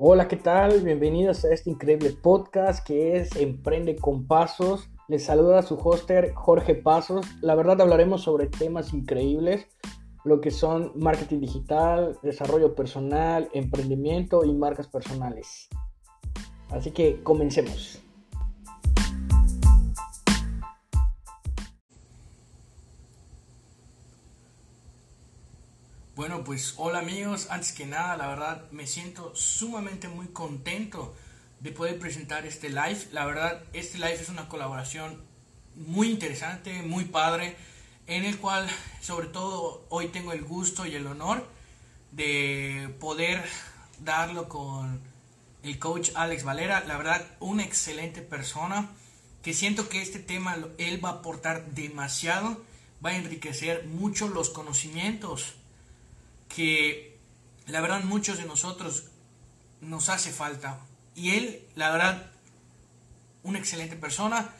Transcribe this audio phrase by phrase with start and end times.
[0.00, 0.82] Hola, ¿qué tal?
[0.82, 4.88] Bienvenidos a este increíble podcast que es Emprende con Pasos.
[5.08, 7.26] Les saluda su hoster Jorge Pasos.
[7.40, 9.66] La verdad hablaremos sobre temas increíbles,
[10.22, 15.68] lo que son marketing digital, desarrollo personal, emprendimiento y marcas personales.
[16.70, 18.00] Así que comencemos.
[26.48, 31.14] Pues hola amigos, antes que nada, la verdad me siento sumamente muy contento
[31.60, 33.06] de poder presentar este live.
[33.12, 35.22] La verdad, este live es una colaboración
[35.76, 37.54] muy interesante, muy padre,
[38.06, 38.66] en el cual
[39.02, 41.46] sobre todo hoy tengo el gusto y el honor
[42.12, 43.44] de poder
[43.98, 45.02] darlo con
[45.62, 46.82] el coach Alex Valera.
[46.86, 48.88] La verdad, una excelente persona
[49.42, 52.64] que siento que este tema él va a aportar demasiado,
[53.04, 55.58] va a enriquecer mucho los conocimientos
[56.48, 57.18] que
[57.66, 59.10] la verdad muchos de nosotros
[59.80, 60.80] nos hace falta.
[61.14, 62.30] Y él, la verdad,
[63.42, 64.50] una excelente persona,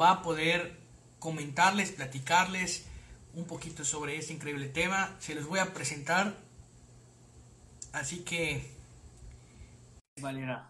[0.00, 0.78] va a poder
[1.18, 2.86] comentarles, platicarles
[3.34, 5.16] un poquito sobre este increíble tema.
[5.20, 6.36] Se los voy a presentar.
[7.92, 8.70] Así que...
[10.20, 10.68] Valera.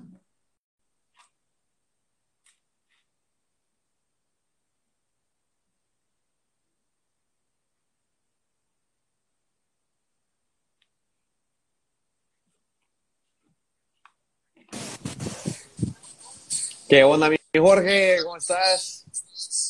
[16.91, 18.17] ¿Qué onda, mi Jorge?
[18.25, 19.07] ¿Cómo estás?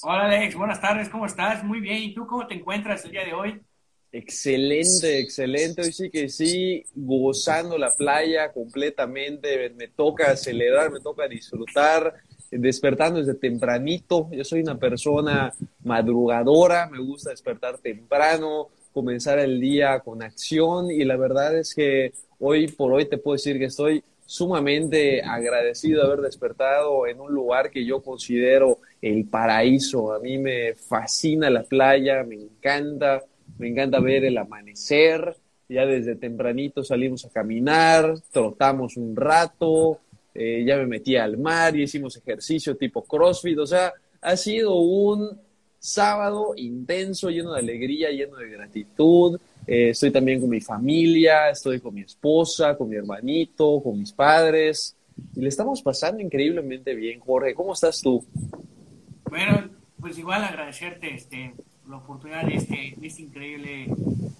[0.04, 0.54] Hola, Alex.
[0.54, 1.10] Buenas tardes.
[1.10, 1.62] ¿Cómo estás?
[1.62, 2.02] Muy bien.
[2.02, 3.60] ¿Y tú cómo te encuentras el día de hoy?
[4.10, 5.82] Excelente, excelente.
[5.82, 9.68] Hoy sí que sí, gozando la playa completamente.
[9.68, 12.14] Me toca celebrar, me toca disfrutar,
[12.50, 14.30] despertando desde tempranito.
[14.32, 15.52] Yo soy una persona
[15.84, 22.14] madrugadora, me gusta despertar temprano, comenzar el día con acción y la verdad es que
[22.38, 27.32] hoy por hoy te puedo decir que estoy sumamente agradecido de haber despertado en un
[27.32, 30.12] lugar que yo considero el paraíso.
[30.12, 33.24] A mí me fascina la playa, me encanta,
[33.58, 35.36] me encanta ver el amanecer.
[35.68, 39.98] Ya desde tempranito salimos a caminar, trotamos un rato,
[40.32, 43.58] eh, ya me metí al mar y hicimos ejercicio tipo CrossFit.
[43.58, 45.40] O sea, ha sido un
[45.80, 49.40] sábado intenso, lleno de alegría, lleno de gratitud.
[49.70, 54.10] Eh, estoy también con mi familia, estoy con mi esposa, con mi hermanito, con mis
[54.10, 54.96] padres.
[55.36, 57.54] Y le estamos pasando increíblemente bien, Jorge.
[57.54, 58.26] ¿Cómo estás tú?
[59.28, 59.70] Bueno,
[60.00, 61.54] pues igual agradecerte este,
[61.88, 63.84] la oportunidad de este, este increíble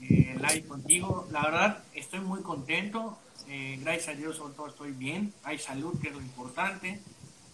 [0.01, 1.29] eh, live contigo.
[1.31, 3.17] La verdad, estoy muy contento.
[3.49, 5.33] Eh, gracias a Dios, sobre todo estoy bien.
[5.45, 6.99] Hay salud, que es lo importante.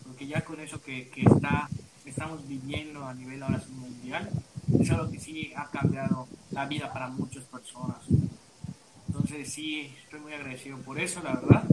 [0.07, 1.69] Porque ya con eso que, que está,
[2.07, 4.31] estamos viviendo a nivel ahora mundial,
[4.81, 7.99] es algo que sí ha cambiado la vida para muchas personas.
[9.09, 11.65] Entonces sí, estoy muy agradecido por eso, la verdad.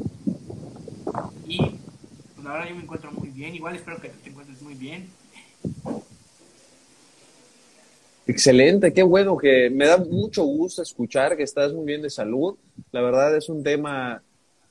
[1.48, 4.76] Y pues la verdad yo me encuentro muy bien, igual espero que te encuentres muy
[4.76, 5.08] bien.
[8.26, 12.56] Excelente, qué bueno que me da mucho gusto escuchar que estás muy bien de salud.
[12.92, 14.24] La verdad es un tema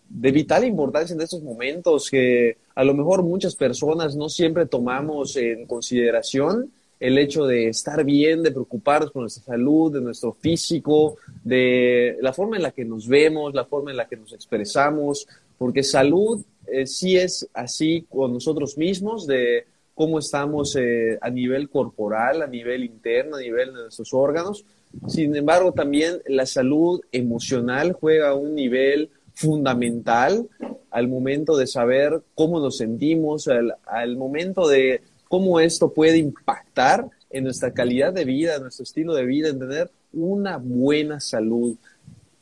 [0.09, 5.37] de vital importancia en estos momentos que a lo mejor muchas personas no siempre tomamos
[5.37, 6.71] en consideración
[7.03, 12.33] el hecho de estar bien, de preocuparnos por nuestra salud, de nuestro físico, de la
[12.33, 15.27] forma en la que nos vemos, la forma en la que nos expresamos,
[15.59, 21.69] porque salud eh, sí es así con nosotros mismos, de cómo estamos eh, a nivel
[21.69, 24.65] corporal, a nivel interno, a nivel de nuestros órganos.
[25.09, 30.49] Sin embargo, también la salud emocional juega un nivel fundamental
[30.93, 33.49] al momento de saber cómo nos sentimos,
[33.87, 39.15] al momento de cómo esto puede impactar en nuestra calidad de vida, en nuestro estilo
[39.15, 41.75] de vida, en tener una buena salud.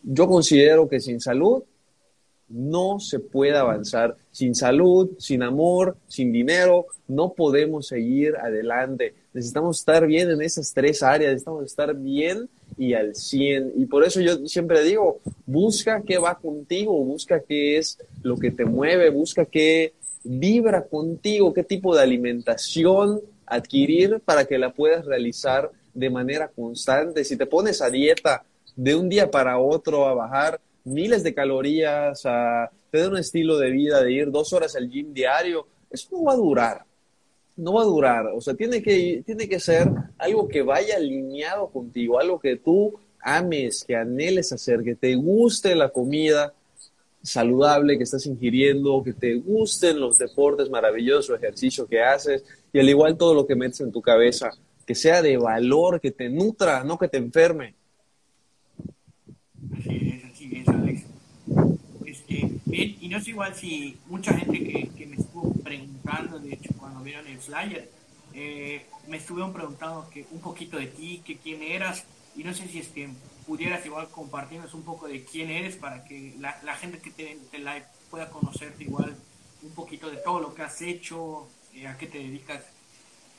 [0.02, 1.62] Yo considero que sin salud
[2.48, 4.16] no se puede avanzar.
[4.32, 9.14] Sin salud, sin amor, sin dinero, no podemos seguir adelante.
[9.32, 13.74] Necesitamos estar bien en esas tres áreas, necesitamos estar bien y al 100.
[13.76, 18.50] Y por eso yo siempre digo, busca qué va contigo, busca qué es lo que
[18.50, 25.04] te mueve, busca qué vibra contigo, qué tipo de alimentación adquirir para que la puedas
[25.04, 27.24] realizar de manera constante.
[27.24, 28.44] Si te pones a dieta
[28.76, 33.70] de un día para otro a bajar miles de calorías, a tener un estilo de
[33.70, 36.84] vida de ir dos horas al gym diario, eso no va a durar.
[37.56, 38.26] No va a durar.
[38.34, 39.88] O sea, tiene que, tiene que ser
[40.18, 45.74] algo que vaya alineado contigo, algo que tú ames, que anheles hacer, que te guste
[45.74, 46.54] la comida,
[47.22, 52.88] saludable que estás ingiriendo, que te gusten los deportes maravillosos, ejercicio que haces y al
[52.88, 54.50] igual todo lo que metes en tu cabeza,
[54.86, 57.74] que sea de valor, que te nutra, no que te enferme.
[59.72, 61.02] Así es, así es, Alex.
[62.06, 64.58] Este, Bien, y no es igual si mucha gente
[64.96, 67.90] que, me estuvo preguntando, de hecho, cuando vieron el flyer,
[68.32, 72.04] eh, me estuvieron preguntando que un poquito de ti, que quién eras,
[72.36, 73.08] y no sé si es que
[73.50, 77.36] pudieras igual compartirnos un poco de quién eres para que la, la gente que te,
[77.50, 79.12] te live pueda conocerte igual
[79.64, 82.62] un poquito de todo lo que has hecho, eh, a qué te dedicas,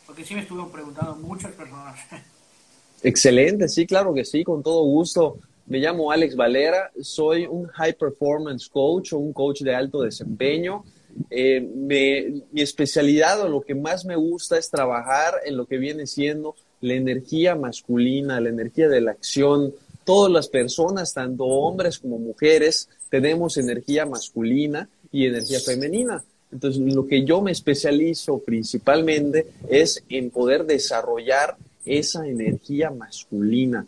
[0.05, 1.97] porque sí me estuvieron preguntando muchas personas.
[3.03, 5.37] Excelente, sí, claro que sí, con todo gusto.
[5.67, 10.83] Me llamo Alex Valera, soy un High Performance Coach o un coach de alto desempeño.
[11.29, 16.05] Eh, mi especialidad o lo que más me gusta es trabajar en lo que viene
[16.05, 19.73] siendo la energía masculina, la energía de la acción.
[20.03, 26.23] Todas las personas, tanto hombres como mujeres, tenemos energía masculina y energía femenina.
[26.51, 31.55] Entonces, lo que yo me especializo principalmente es en poder desarrollar
[31.85, 33.85] esa energía masculina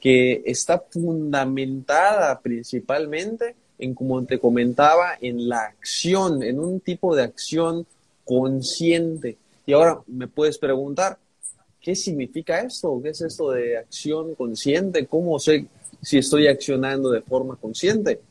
[0.00, 7.24] que está fundamentada principalmente en, como te comentaba, en la acción, en un tipo de
[7.24, 7.86] acción
[8.24, 9.36] consciente.
[9.66, 11.18] Y ahora me puedes preguntar,
[11.86, 13.00] ¿qué significa esto?
[13.00, 15.06] ¿Qué es esto de acción consciente?
[15.06, 15.68] ¿Cómo sé
[16.02, 18.22] si estoy accionando de forma consciente?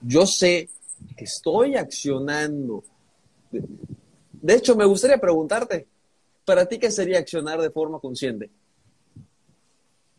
[0.00, 0.68] Yo sé
[1.16, 2.84] que estoy accionando.
[3.50, 5.88] De hecho, me gustaría preguntarte,
[6.44, 8.50] ¿para ti qué sería accionar de forma consciente?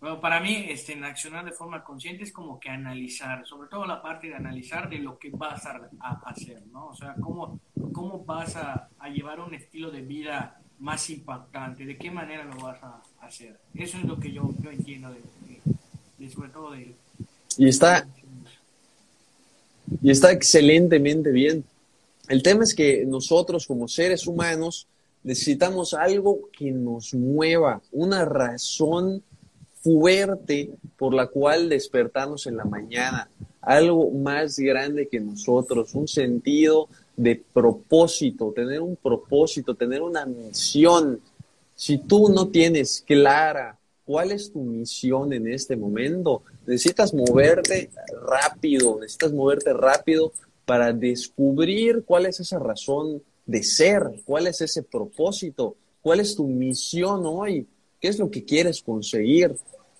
[0.02, 4.02] Bueno, para mí, este, accionar de forma consciente es como que analizar, sobre todo la
[4.02, 5.90] parte de analizar de lo que vas a,
[6.26, 6.88] hacer, ¿no?
[6.88, 7.62] O sea, cómo,
[7.94, 12.78] cómo vas a, llevar un estilo de vida más impactante, de qué manera lo vas
[12.84, 13.58] a hacer.
[13.74, 15.16] Eso es lo que yo, entiendo
[16.20, 16.94] de, sobre todo de...
[17.58, 18.06] Y está,
[20.02, 21.64] y está excelentemente bien.
[22.28, 24.88] El tema es que nosotros como seres humanos
[25.24, 29.24] necesitamos algo que nos mueva, una razón
[29.76, 33.30] fuerte por la cual despertamos en la mañana,
[33.62, 41.22] algo más grande que nosotros, un sentido de propósito, tener un propósito, tener una misión.
[41.76, 47.90] Si tú no tienes clara cuál es tu misión en este momento, necesitas moverte
[48.28, 50.32] rápido, necesitas moverte rápido
[50.66, 56.48] para descubrir cuál es esa razón de ser, cuál es ese propósito, cuál es tu
[56.48, 57.68] misión hoy,
[58.00, 59.56] qué es lo que quieres conseguir.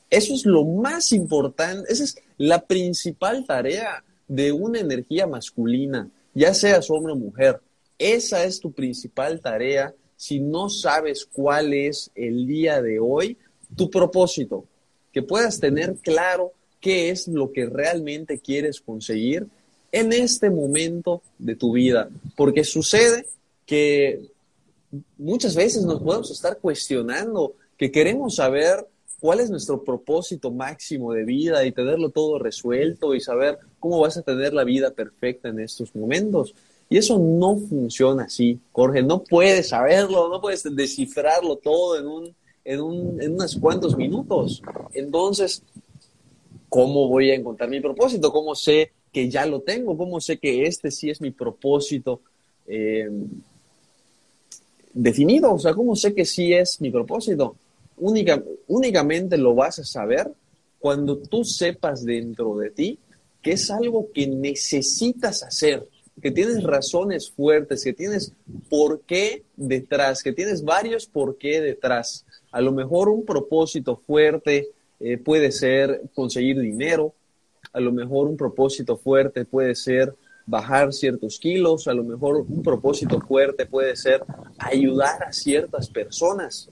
[0.10, 6.54] Eso es lo más importante, esa es la principal tarea de una energía masculina, ya
[6.54, 7.60] seas hombre o mujer.
[7.98, 13.38] Esa es tu principal tarea si no sabes cuál es el día de hoy,
[13.76, 14.66] tu propósito,
[15.12, 19.48] que puedas tener claro qué es lo que realmente quieres conseguir
[19.92, 22.10] en este momento de tu vida.
[22.36, 23.26] Porque sucede
[23.66, 24.22] que
[25.18, 28.88] muchas veces nos podemos estar cuestionando, que queremos saber
[29.24, 34.18] cuál es nuestro propósito máximo de vida y tenerlo todo resuelto y saber cómo vas
[34.18, 36.54] a tener la vida perfecta en estos momentos.
[36.90, 39.02] Y eso no funciona así, Jorge.
[39.02, 42.36] No puedes saberlo, no puedes descifrarlo todo en, un,
[42.66, 44.62] en, un, en unos cuantos minutos.
[44.94, 45.64] Entonces,
[46.68, 48.30] ¿cómo voy a encontrar mi propósito?
[48.30, 49.98] ¿Cómo sé que ya lo tengo?
[49.98, 52.20] ¿Cómo sé que este sí es mi propósito
[52.68, 53.10] eh,
[54.92, 55.54] definido?
[55.54, 57.56] O sea, ¿cómo sé que sí es mi propósito?
[57.98, 60.32] Únicamente lo vas a saber
[60.80, 63.00] cuando tú sepas dentro de ti
[63.44, 65.88] que es algo que necesitas hacer,
[66.22, 68.32] que tienes razones fuertes, que tienes
[68.70, 72.26] por qué detrás, que tienes varios por qué detrás.
[72.52, 74.70] A lo mejor un propósito fuerte
[75.00, 77.14] eh, puede ser conseguir dinero,
[77.74, 82.64] a lo mejor un propósito fuerte puede ser bajar ciertos kilos, a lo mejor un
[82.64, 84.24] propósito fuerte puede ser
[84.58, 86.70] ayudar a ciertas personas.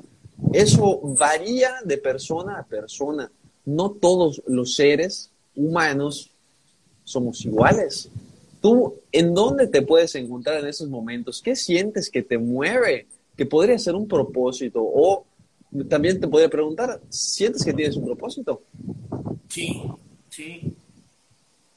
[0.53, 3.31] Eso varía de persona a persona.
[3.65, 6.31] No todos los seres humanos
[7.03, 8.10] somos iguales.
[8.62, 11.41] ¿Tú en dónde te puedes encontrar en esos momentos?
[11.41, 13.07] ¿Qué sientes que te mueve?
[13.36, 14.81] Que podría ser un propósito.
[14.83, 15.25] O
[15.89, 18.62] también te podría preguntar, ¿sientes que tienes un propósito?
[19.50, 19.83] Sí,
[20.29, 20.74] sí.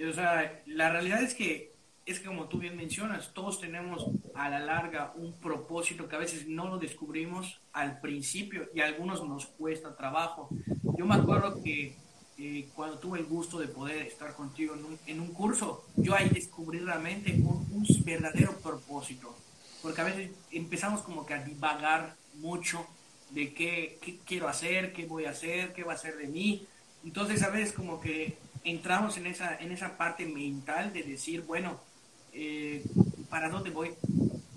[0.08, 1.73] O sea, la realidad es que
[2.06, 6.18] es que como tú bien mencionas, todos tenemos a la larga un propósito que a
[6.18, 10.50] veces no lo descubrimos al principio y a algunos nos cuesta trabajo.
[10.98, 11.96] Yo me acuerdo que
[12.36, 16.14] eh, cuando tuve el gusto de poder estar contigo en un, en un curso, yo
[16.14, 19.34] ahí descubrí realmente un, un, verdadero propósito,
[19.80, 22.86] porque a veces empezamos como que a divagar mucho
[23.30, 26.66] de qué, qué quiero hacer, qué voy a hacer, qué va a ser de mí.
[27.02, 31.80] Entonces a veces como que entramos en esa, en esa parte mental de decir, bueno,
[32.34, 32.84] eh,
[33.30, 33.90] ¿para dónde voy?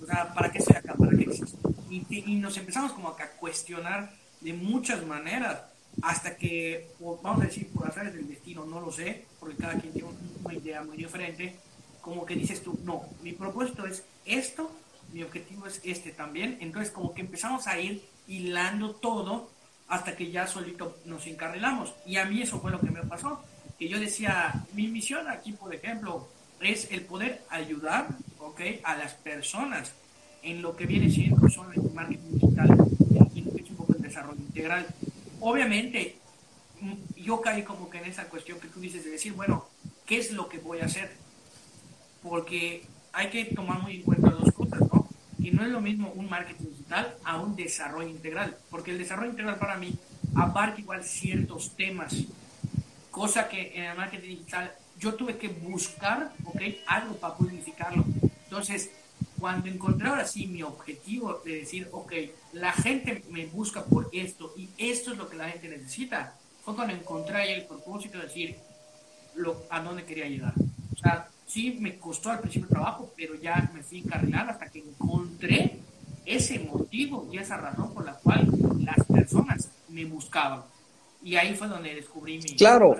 [0.01, 0.95] O sea, ¿para qué estoy acá?
[0.95, 1.57] ¿Para qué existo?
[1.89, 5.61] Y, nos empezamos como a cuestionar de muchas maneras
[6.01, 9.93] hasta que, vamos a decir, por hacer del destino, no lo sé, porque cada quien
[9.93, 10.09] tiene
[10.43, 11.55] una idea muy diferente,
[12.01, 14.71] como que dices tú, no, mi propósito es esto,
[15.11, 16.57] mi objetivo es este también.
[16.61, 19.49] Entonces como que empezamos a ir hilando todo
[19.87, 21.93] hasta que ya solito nos encarrilamos.
[22.05, 23.41] Y a mí eso fue lo que me pasó.
[23.79, 26.27] Que yo decía, mi misión aquí, por ejemplo,
[26.61, 28.07] es el poder ayudar
[28.39, 28.81] ¿okay?
[28.83, 29.93] a las personas
[30.43, 32.87] en lo que viene siendo son el marketing digital
[33.33, 34.87] y que es un poco el desarrollo integral.
[35.39, 36.17] Obviamente,
[36.81, 39.65] mm, yo caí como que en esa cuestión que tú dices de decir, bueno,
[40.05, 41.11] ¿qué es lo que voy a hacer?
[42.23, 42.83] Porque
[43.13, 45.07] hay que tomar muy en cuenta dos cosas, ¿no?
[45.39, 49.31] Y no es lo mismo un marketing digital a un desarrollo integral, porque el desarrollo
[49.31, 49.95] integral para mí
[50.35, 52.15] abarca igual ciertos temas,
[53.11, 56.61] cosa que en el marketing digital yo tuve que buscar, ¿ok?
[56.87, 58.03] Algo para purificarlo.
[58.45, 58.91] Entonces,
[59.39, 62.13] cuando encontré ahora sí mi objetivo de decir, ok,
[62.53, 66.75] la gente me busca por esto y esto es lo que la gente necesita, fue
[66.75, 68.55] cuando encontré el propósito de decir
[69.35, 70.53] lo, a dónde quería llegar.
[70.93, 74.69] O sea, sí me costó al principio el trabajo, pero ya me fui encarrilando hasta
[74.69, 75.79] que encontré
[76.25, 78.47] ese motivo y esa razón por la cual
[78.79, 80.63] las personas me buscaban.
[81.23, 82.95] Y ahí fue donde descubrí mi, claro.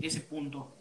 [0.00, 0.77] ese punto.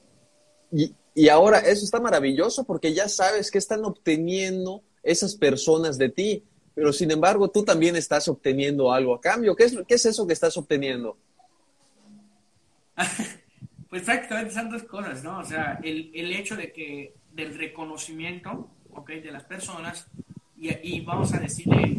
[0.72, 6.10] Y, y ahora eso está maravilloso porque ya sabes que están obteniendo esas personas de
[6.10, 6.44] ti,
[6.76, 9.56] pero sin embargo tú también estás obteniendo algo a cambio.
[9.56, 11.18] ¿Qué es, qué es eso que estás obteniendo?
[13.90, 15.40] pues prácticamente son dos cosas, ¿no?
[15.40, 19.10] O sea, el, el hecho de que del reconocimiento, ¿ok?
[19.10, 20.06] De las personas
[20.58, 21.98] y, y vamos a decirle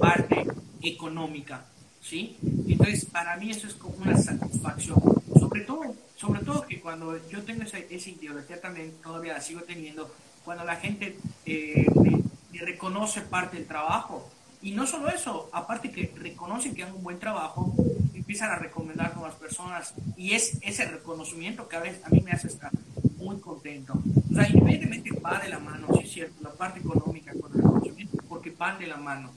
[0.00, 0.46] parte
[0.82, 1.64] económica,
[2.02, 2.36] ¿sí?
[2.66, 5.17] Entonces, para mí eso es como una satisfacción.
[5.48, 9.62] Sobre todo, sobre todo que cuando yo tengo esa, esa ideología también, todavía la sigo
[9.62, 10.14] teniendo,
[10.44, 14.28] cuando la gente eh, me, me, reconoce parte del trabajo.
[14.60, 17.74] Y no solo eso, aparte que reconocen que hago un buen trabajo,
[18.14, 19.94] empiezan a recomendar a las personas.
[20.16, 22.70] Y es ese reconocimiento que a veces a mí me hace estar
[23.16, 23.94] muy contento.
[24.30, 27.58] O sea, independientemente va de la mano, sí es cierto, la parte económica con el
[27.58, 29.30] reconocimiento, porque van de la mano.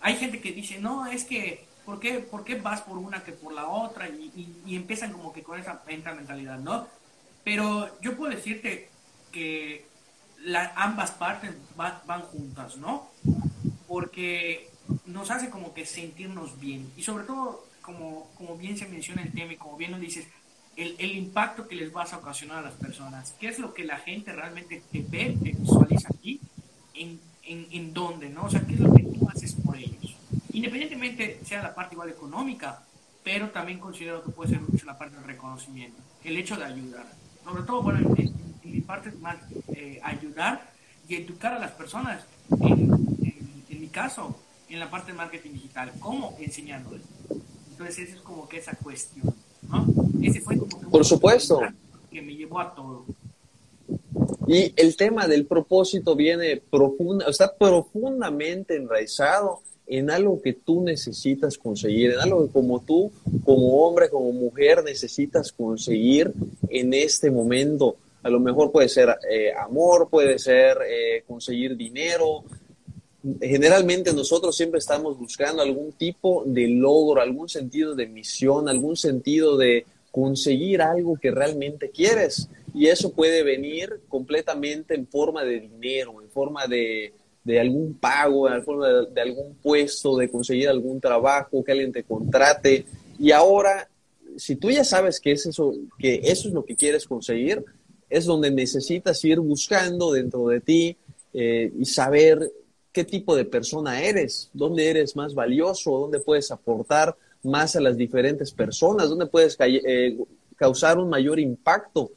[0.00, 3.32] Hay gente que dice, no, es que ¿por qué, ¿por qué vas por una que
[3.32, 4.10] por la otra?
[4.10, 6.86] Y, y, y empiezan como que con esa, esa mentalidad, ¿no?
[7.42, 8.90] Pero yo puedo decirte
[9.32, 9.86] que
[10.44, 13.08] la, ambas partes van, van, juntas, ¿no?
[13.86, 14.68] Porque
[15.06, 16.92] nos hace como que sentirnos bien.
[16.94, 20.26] Y sobre todo, como, como bien se menciona el tema y como bien nos dices,
[20.76, 23.34] el, el, impacto que les vas a ocasionar a las personas.
[23.40, 26.38] ¿Qué es lo que la gente realmente te ve, te visualiza aquí?
[26.92, 28.44] ¿En, en, en dónde, no?
[28.44, 30.07] O sea, ¿qué es lo que tú haces por ellos?
[30.58, 32.82] Independientemente sea la parte igual económica,
[33.22, 37.06] pero también considero que puede ser mucho la parte del reconocimiento, el hecho de ayudar.
[37.44, 38.34] Sobre todo, bueno, en, en,
[38.64, 39.36] en mi parte más
[39.68, 40.72] eh, ayudar
[41.08, 42.24] y educar a las personas,
[42.60, 42.90] en,
[43.70, 44.36] en, mi caso,
[44.68, 47.02] en la parte de marketing digital, ¿cómo enseñándoles?
[47.70, 49.32] Entonces, esa es como que esa cuestión,
[49.68, 49.86] ¿no?
[50.20, 51.60] Ese fue como que Por supuesto.
[52.10, 53.06] Que me llevó a todo.
[54.48, 61.56] Y el tema del propósito viene profunda, está profundamente enraizado en algo que tú necesitas
[61.56, 63.10] conseguir, en algo que como tú,
[63.44, 66.32] como hombre, como mujer, necesitas conseguir
[66.68, 67.96] en este momento.
[68.22, 72.44] A lo mejor puede ser eh, amor, puede ser eh, conseguir dinero.
[73.40, 79.56] Generalmente nosotros siempre estamos buscando algún tipo de logro, algún sentido de misión, algún sentido
[79.56, 82.48] de conseguir algo que realmente quieres.
[82.74, 87.12] Y eso puede venir completamente en forma de dinero, en forma de,
[87.48, 92.84] de algún pago, de, algún puesto, de conseguir algún trabajo, que alguien te contrate.
[93.18, 93.88] Y ahora,
[94.36, 97.64] si tú ya sabes que es eso, que eso es lo que quieres conseguir,
[98.10, 100.96] es donde necesitas ir buscando dentro de ti
[101.32, 102.52] eh, y saber
[102.92, 107.96] qué tipo de persona eres, dónde eres más valioso, dónde puedes aportar más a las
[107.96, 110.18] diferentes personas, dónde puedes eh,
[110.54, 112.10] causar un mayor impacto.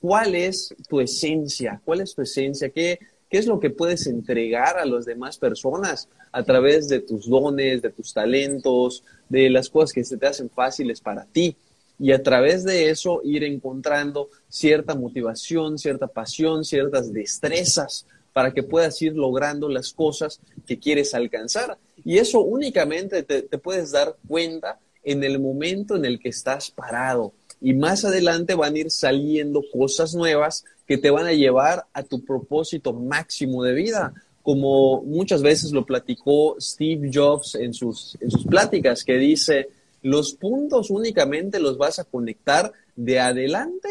[0.00, 1.78] ¿Cuál es tu esencia?
[1.84, 2.70] ¿Cuál es tu esencia?
[2.70, 7.28] ¿Qué, ¿Qué es lo que puedes entregar a las demás personas a través de tus
[7.28, 11.56] dones, de tus talentos, de las cosas que se te hacen fáciles para ti?
[11.98, 18.62] Y a través de eso ir encontrando cierta motivación, cierta pasión, ciertas destrezas para que
[18.62, 21.76] puedas ir logrando las cosas que quieres alcanzar.
[22.04, 26.70] Y eso únicamente te, te puedes dar cuenta en el momento en el que estás
[26.70, 27.32] parado.
[27.60, 32.02] Y más adelante van a ir saliendo cosas nuevas que te van a llevar a
[32.02, 38.30] tu propósito máximo de vida, como muchas veces lo platicó Steve Jobs en sus, en
[38.30, 39.68] sus pláticas, que dice,
[40.02, 43.88] los puntos únicamente los vas a conectar de adelante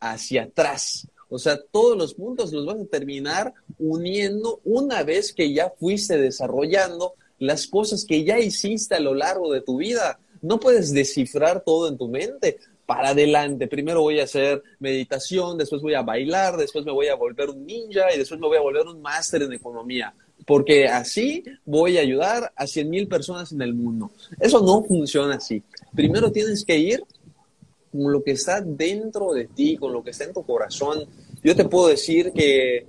[0.00, 1.06] hacia atrás.
[1.28, 6.18] O sea, todos los puntos los vas a terminar uniendo una vez que ya fuiste
[6.18, 10.18] desarrollando las cosas que ya hiciste a lo largo de tu vida.
[10.42, 13.66] No puedes descifrar todo en tu mente, para adelante.
[13.66, 17.64] Primero voy a hacer meditación, después voy a bailar, después me voy a volver un
[17.64, 20.14] ninja y después me voy a volver un máster en economía.
[20.46, 24.10] Porque así voy a ayudar a 100 mil personas en el mundo.
[24.38, 25.62] Eso no funciona así.
[25.94, 27.02] Primero tienes que ir
[27.90, 31.06] con lo que está dentro de ti, con lo que está en tu corazón.
[31.42, 32.86] Yo te puedo decir que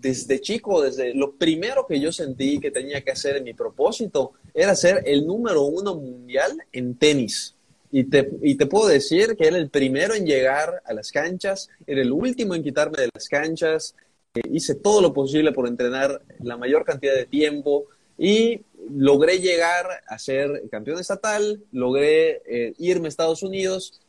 [0.00, 4.32] desde chico, desde lo primero que yo sentí que tenía que hacer en mi propósito
[4.54, 7.55] era ser el número uno mundial en tenis.
[7.90, 11.68] Y te, y te puedo decir que era el primero en llegar a las canchas,
[11.86, 13.94] era el último en quitarme de las canchas,
[14.34, 17.86] eh, hice todo lo posible por entrenar la mayor cantidad de tiempo
[18.18, 24.00] y logré llegar a ser campeón estatal, logré eh, irme a Estados Unidos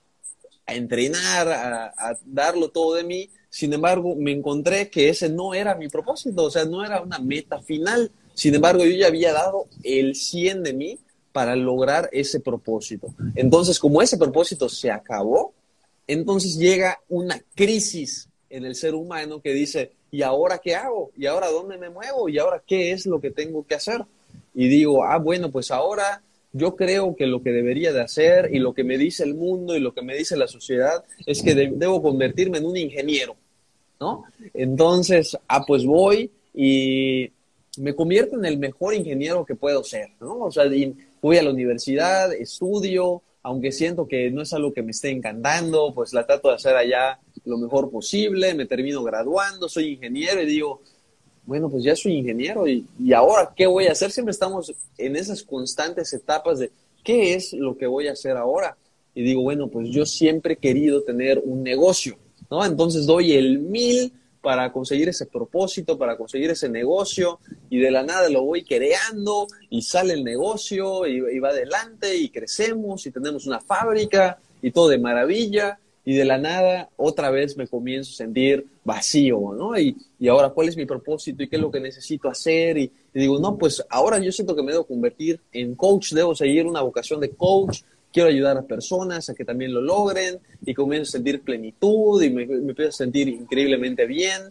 [0.66, 3.30] a entrenar, a, a darlo todo de mí.
[3.50, 7.20] Sin embargo, me encontré que ese no era mi propósito, o sea, no era una
[7.20, 8.12] meta final.
[8.34, 11.00] Sin embargo, yo ya había dado el 100 de mí
[11.38, 13.14] para lograr ese propósito.
[13.36, 15.54] Entonces, como ese propósito se acabó,
[16.08, 21.12] entonces llega una crisis en el ser humano que dice, ¿y ahora qué hago?
[21.16, 22.28] ¿Y ahora dónde me muevo?
[22.28, 24.04] ¿Y ahora qué es lo que tengo que hacer?
[24.56, 28.58] Y digo, ah, bueno, pues ahora yo creo que lo que debería de hacer y
[28.58, 31.54] lo que me dice el mundo y lo que me dice la sociedad es que
[31.54, 33.36] debo convertirme en un ingeniero,
[34.00, 34.24] ¿no?
[34.56, 37.32] Entonces, ah, pues voy y
[37.78, 40.40] me convierto en el mejor ingeniero que puedo ser, ¿no?
[40.40, 40.66] O sea,
[41.22, 45.94] voy a la universidad, estudio, aunque siento que no es algo que me esté encantando,
[45.94, 50.46] pues la trato de hacer allá lo mejor posible, me termino graduando, soy ingeniero y
[50.46, 50.82] digo,
[51.46, 54.12] bueno, pues ya soy ingeniero y, ahora, ¿qué voy a hacer?
[54.12, 56.72] Siempre estamos en esas constantes etapas de,
[57.06, 58.78] ¿qué es lo que voy a hacer ahora?
[59.16, 62.18] Y digo, bueno, pues yo siempre he querido tener un negocio,
[62.52, 62.66] ¿no?
[62.66, 67.40] Entonces doy el mil para conseguir ese propósito, para conseguir ese negocio,
[67.70, 72.30] y de la nada lo voy creando y sale el negocio y, va adelante y
[72.30, 77.58] crecemos y tenemos una fábrica y todo de maravilla y de la nada otra vez
[77.58, 79.78] me comienzo a sentir vacío, ¿no?
[79.78, 82.78] Y, y ahora, ¿cuál es mi propósito y qué es lo que necesito hacer?
[82.78, 86.34] Y, y, digo, no, pues ahora yo siento que me debo convertir en coach, debo
[86.34, 87.82] seguir una vocación de coach,
[88.18, 92.32] quiero ayudar a personas a que también lo logren y comienzo a sentir plenitud y
[92.32, 94.42] me, me empiezo a sentir increíblemente bien.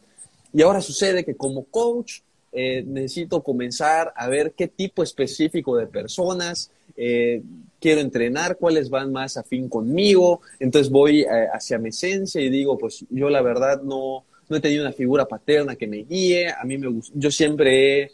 [0.53, 2.21] Y ahora sucede que como coach
[2.53, 7.43] eh, necesito comenzar a ver qué tipo específico de personas eh,
[7.81, 12.79] quiero entrenar, cuáles van más afín conmigo, entonces voy eh, hacia mi esencia y digo,
[12.79, 16.63] pues yo la verdad no, no he tenido una figura paterna que me guíe, a
[16.63, 18.13] mí me gusta, yo siempre he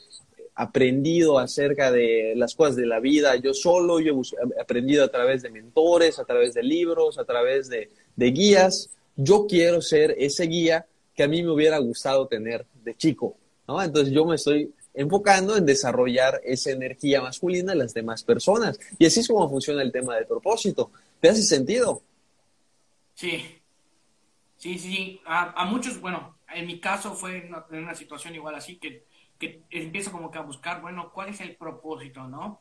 [0.54, 4.20] aprendido acerca de las cosas de la vida yo solo, yo
[4.56, 8.90] he aprendido a través de mentores, a través de libros, a través de, de guías,
[9.16, 13.36] yo quiero ser ese guía que a mí me hubiera gustado tener de chico.
[13.66, 18.78] Entonces yo me estoy enfocando en desarrollar esa energía masculina en las demás personas.
[18.98, 20.90] Y así es como funciona el tema del propósito.
[21.20, 22.02] ¿Te hace sentido?
[23.14, 23.42] Sí,
[24.56, 25.20] sí, sí.
[25.24, 29.04] A, a muchos, bueno, en mi caso fue una, una, situación igual así, que,
[29.42, 32.60] que empiezo como que a buscar, bueno, ¿cuál es el propósito, no?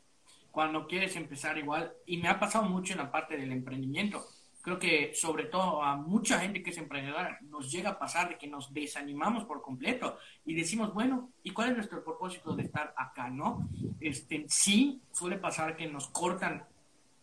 [0.50, 4.26] Cuando quieres empezar igual, y me ha pasado mucho en la parte del emprendimiento
[4.62, 8.38] creo que sobre todo a mucha gente que es emprendedora nos llega a pasar de
[8.38, 12.94] que nos desanimamos por completo y decimos, bueno, ¿y cuál es nuestro propósito de estar
[12.96, 13.68] acá, no?
[14.00, 16.64] Este, sí, suele pasar que nos cortan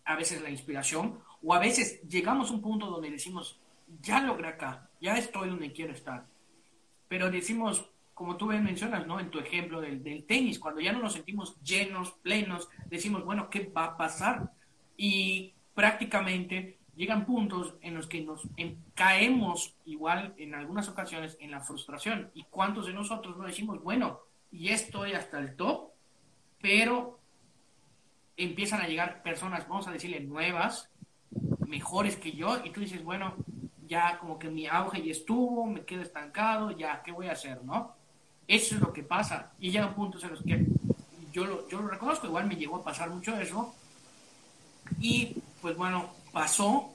[0.04, 3.60] a veces la inspiración o a veces llegamos a un punto donde decimos,
[4.02, 6.26] ya logré acá, ya estoy donde quiero estar.
[7.08, 9.18] Pero decimos, como tú bien mencionas, ¿no?
[9.18, 13.50] En tu ejemplo del, del tenis, cuando ya no nos sentimos llenos, plenos, decimos, bueno,
[13.50, 14.52] ¿qué va a pasar?
[14.98, 18.46] Y prácticamente llegan puntos en los que nos
[18.94, 22.30] caemos igual en algunas ocasiones en la frustración.
[22.34, 24.20] ¿Y cuántos de nosotros no decimos, bueno,
[24.52, 25.92] y estoy hasta el top,
[26.62, 27.22] pero
[28.36, 30.90] empiezan a llegar personas, vamos a decirle, nuevas,
[31.66, 33.38] mejores que yo, y tú dices, bueno,
[33.88, 37.64] ya como que mi auge ya estuvo, me quedo estancado, ya, ¿qué voy a hacer,
[37.64, 37.98] no?
[38.50, 39.52] Eso es lo que pasa.
[39.60, 40.66] Y llegan puntos en los que
[41.32, 43.76] yo lo, yo lo reconozco, igual me llegó a pasar mucho eso.
[45.00, 46.90] Y pues bueno, pasó,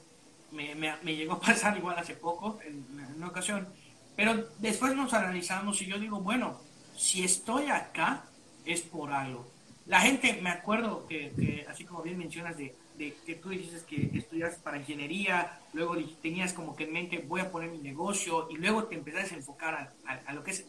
[0.51, 3.69] me, me, me, llegó a pasar igual hace poco, en, una ocasión,
[4.17, 6.59] pero después nos analizamos y yo digo, bueno,
[6.93, 8.25] si estoy acá
[8.65, 9.47] es por algo.
[9.85, 13.83] La gente, me acuerdo que, que así como bien mencionas, de, de, que tú dices
[13.83, 18.49] que estudias para ingeniería, luego tenías como que en mente voy a poner mi negocio
[18.49, 20.65] y luego te empezás a enfocar a, a, a lo que es,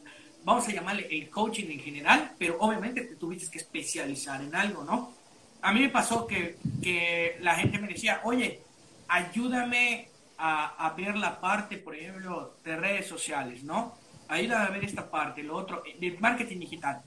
[0.46, 4.84] vamos a llamarle el coaching en general, pero obviamente te tuviste que especializar en algo,
[4.84, 5.12] ¿no?
[5.60, 8.60] A mí me pasó que, que la gente me decía, oye,
[9.08, 13.96] ayúdame a, a, ver la parte, por ejemplo, de redes sociales, ¿no?
[14.28, 17.02] Ayúdame a ver esta parte, lo otro, del marketing digital.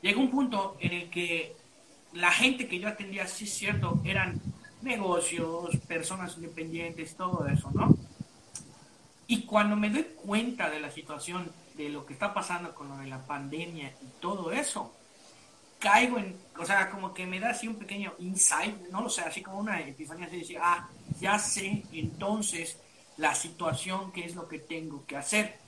[0.00, 1.56] Llegó un punto en el que
[2.12, 4.40] la gente que yo atendía, sí es cierto, eran
[4.82, 7.92] negocios, personas independientes, todo eso, ¿no?
[9.26, 12.96] Y cuando me doy cuenta de la situación, de lo que está pasando con lo
[12.98, 14.92] de la pandemia y todo eso,
[15.78, 19.22] caigo en, o sea, como que me da así un pequeño insight, no lo sé,
[19.22, 20.88] así como una epifanía, así ah,
[21.20, 22.78] ya sé entonces
[23.16, 25.58] la situación, qué es lo que tengo que hacer.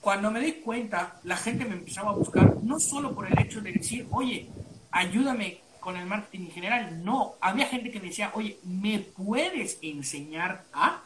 [0.00, 3.60] Cuando me di cuenta, la gente me empezaba a buscar, no solo por el hecho
[3.60, 4.48] de decir, oye,
[4.90, 9.78] ayúdame con el marketing en general, no, había gente que me decía, oye, ¿me puedes
[9.82, 11.02] enseñar a?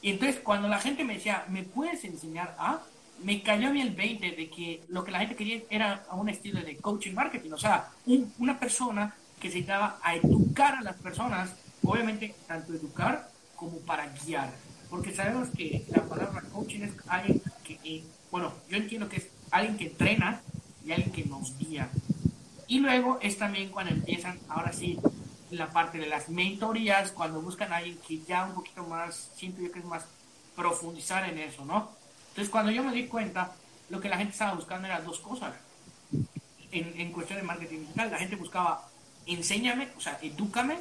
[0.00, 2.80] Y entonces cuando la gente me decía, ¿me puedes enseñar a?
[3.22, 6.28] Me cayó a mí el 20 de que lo que la gente quería era un
[6.28, 7.90] estilo de coaching marketing, o sea,
[8.38, 11.50] una persona que se dedicaba a educar a las personas,
[11.82, 14.52] obviamente tanto educar como para guiar,
[14.88, 19.28] porque sabemos que la palabra coaching es alguien que, eh, bueno, yo entiendo que es
[19.50, 20.40] alguien que entrena
[20.84, 21.90] y alguien que nos guía.
[22.66, 24.98] Y luego es también cuando empiezan, ahora sí,
[25.50, 29.62] la parte de las mentorías, cuando buscan a alguien que ya un poquito más, siento
[29.62, 30.04] yo que es más
[30.54, 31.90] profundizar en eso, ¿no?
[32.38, 33.52] Entonces, cuando yo me di cuenta,
[33.90, 35.54] lo que la gente estaba buscando eran dos cosas.
[36.70, 38.88] En, en cuestión de marketing digital, la gente buscaba,
[39.26, 40.76] enséñame, o sea, edúcame,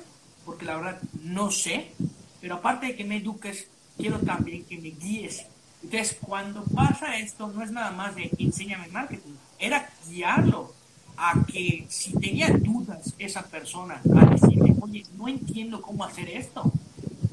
[0.45, 1.93] porque la verdad no sé,
[2.39, 5.47] pero aparte de que me eduques, quiero también que me guíes.
[5.81, 10.75] Entonces, cuando pasa esto, no es nada más de enséñame marketing, era guiarlo
[11.17, 16.71] a que si tenía dudas esa persona, a decirle, oye, no entiendo cómo hacer esto,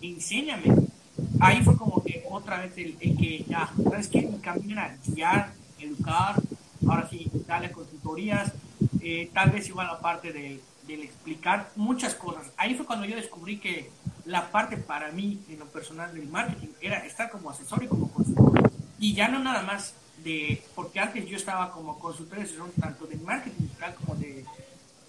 [0.01, 0.94] enséñame.
[1.41, 4.23] Ahí fue como que otra vez el, que ya, ¿sabes qué?
[4.23, 6.41] Mi camino era guiar, educar,
[6.87, 8.53] ahora sí, darle consultorías,
[9.01, 12.51] eh, tal vez igual la parte de, explicar muchas cosas.
[12.59, 13.91] Ahí fue cuando yo descubrí que
[14.27, 18.11] la parte para mí, en lo personal del marketing, era estar como asesor y como
[18.11, 18.71] consultor.
[18.99, 22.49] Y ya no nada más de, porque antes yo estaba como consultor de
[22.81, 23.69] tanto de marketing
[24.05, 24.45] como de,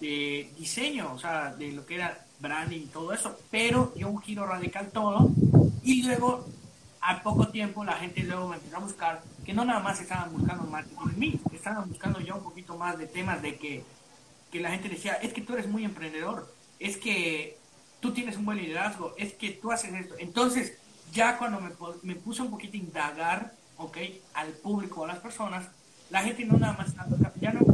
[0.00, 4.20] de, diseño, o sea, de lo que era branding y todo eso, pero dio un
[4.20, 5.30] giro radical todo
[5.82, 6.46] y luego
[7.00, 10.32] a poco tiempo la gente luego me empezó a buscar que no nada más estaban
[10.32, 13.84] buscando marketing en mí, estaban buscando ya un poquito más de temas de que,
[14.50, 17.58] que la gente decía, es que tú eres muy emprendedor, es que
[18.00, 20.14] tú tienes un buen liderazgo, es que tú haces esto.
[20.18, 20.78] Entonces,
[21.12, 21.70] ya cuando me,
[22.02, 23.98] me puse un poquito a indagar ¿ok?
[24.34, 25.66] Al público, a las personas,
[26.10, 26.94] la gente no nada más
[27.40, 27.65] ya no,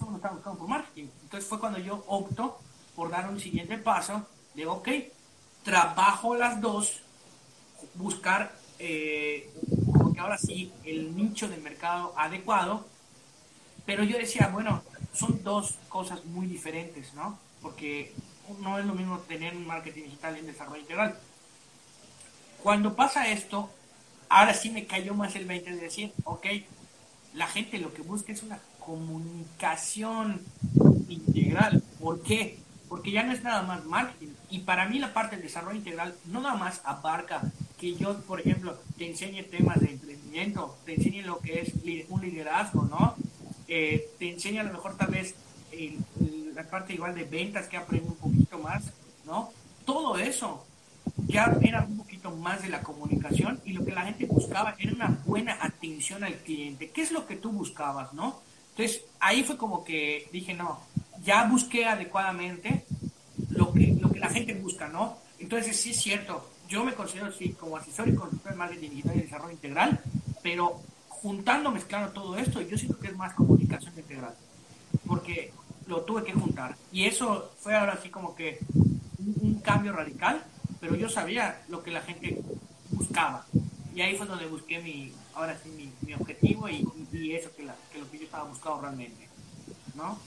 [0.00, 1.08] buscando por marketing.
[1.22, 2.58] Entonces fue cuando yo opto
[2.94, 4.88] por dar un siguiente paso de, ok,
[5.62, 7.00] trabajo las dos,
[7.94, 9.50] buscar, eh,
[9.98, 12.86] porque ahora sí, el nicho de mercado adecuado,
[13.86, 17.38] pero yo decía, bueno, son dos cosas muy diferentes, ¿no?
[17.60, 18.14] Porque
[18.60, 21.18] no es lo mismo tener un marketing digital y un desarrollo integral.
[22.62, 23.70] Cuando pasa esto,
[24.28, 26.46] ahora sí me cayó más el 20 de decir, ok,
[27.34, 30.40] la gente lo que busca es una comunicación
[31.08, 31.82] integral.
[32.00, 32.58] ¿Por qué?
[32.88, 34.28] Porque ya no es nada más marketing.
[34.50, 37.42] Y para mí la parte del desarrollo integral no nada más abarca
[37.78, 41.72] que yo, por ejemplo, te enseñe temas de emprendimiento, te enseñe lo que es
[42.08, 43.16] un liderazgo, ¿no?
[43.66, 45.34] Eh, te enseñe a lo mejor tal vez
[46.54, 48.84] la parte igual de ventas que aprendo un poquito más,
[49.24, 49.50] ¿no?
[49.84, 50.64] Todo eso
[51.26, 54.92] ya era un poquito más de la comunicación y lo que la gente buscaba era
[54.92, 56.90] una buena atención al cliente.
[56.90, 58.40] ¿Qué es lo que tú buscabas, no?
[58.76, 60.80] Entonces, ahí fue como que dije, no,
[61.24, 62.84] ya busqué adecuadamente
[63.50, 65.18] lo que, lo que la gente busca, ¿no?
[65.38, 69.16] Entonces, sí es cierto, yo me considero, sí, como asesor y consultor de marketing digital
[69.16, 70.00] y desarrollo integral,
[70.42, 74.34] pero juntando, mezclando todo esto, yo siento que es más comunicación integral,
[75.06, 75.52] porque
[75.86, 76.76] lo tuve que juntar.
[76.90, 78.58] Y eso fue ahora sí como que
[79.40, 80.42] un cambio radical
[80.82, 82.42] pero yo sabía lo que la gente
[82.90, 83.46] buscaba.
[83.94, 87.72] Y ahí fue donde busqué mi, ahora sí, mi, objetivo y, eso que, lo
[88.10, 89.28] que yo estaba buscando realmente,
[89.94, 90.18] ¿no?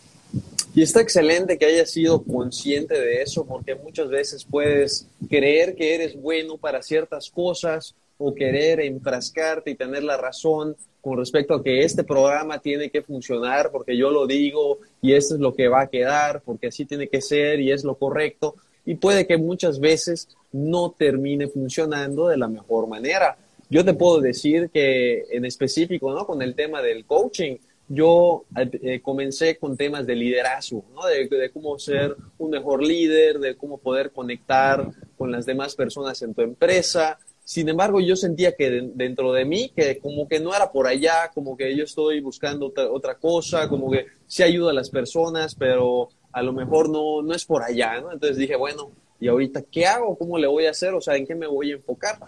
[0.74, 5.96] Y está excelente que hayas sido consciente de eso, porque muchas veces puedes creer que
[5.96, 11.64] eres bueno para ciertas cosas o querer enfrascarte y tener la razón con respecto a
[11.64, 15.68] que este programa tiene que funcionar porque yo lo digo y esto es lo que
[15.68, 18.56] va a quedar, porque así tiene que ser y es lo correcto.
[18.86, 23.38] Y puede que muchas veces no termine funcionando de la mejor manera.
[23.76, 26.26] Yo te puedo decir que en específico, ¿no?
[26.26, 27.58] Con el tema del coaching,
[27.90, 31.06] yo eh, comencé con temas de liderazgo, ¿no?
[31.08, 36.34] De, cómo ser un mejor líder, de cómo poder conectar con las demás personas en
[36.34, 37.20] tu empresa.
[37.44, 41.30] Sin embargo, yo sentía que dentro de mí, que como que no era por allá,
[41.34, 45.54] como que yo estoy buscando otra, otra cosa, como que sí ayuda a las personas,
[45.54, 48.14] pero a lo mejor no, no es por allá, ¿no?
[48.14, 50.18] Entonces dije, bueno, ¿Y ahorita qué hago?
[50.18, 50.94] ¿Cómo le voy a hacer?
[50.94, 52.20] O sea, ¿en qué me voy a enfocar?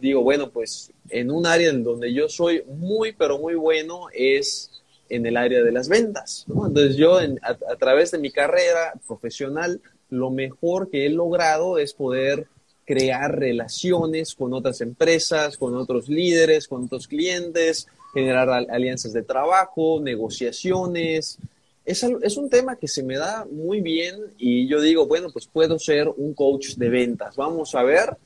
[0.00, 4.70] Digo, bueno, pues en un área en donde yo soy muy, pero muy bueno es
[5.08, 6.44] en el área de las ventas.
[6.48, 9.80] Entonces yo a, través de mi carrera profesional
[10.10, 12.46] lo mejor que he logrado es poder
[12.84, 20.00] crear relaciones con otras empresas, con otros líderes, con otros clientes, generar alianzas de trabajo,
[20.00, 21.38] negociaciones.
[21.84, 25.46] Es, es, un tema que se me da muy bien y yo digo, bueno, pues
[25.46, 27.36] puedo ser un coach de ventas.
[27.36, 28.16] Vamos a ver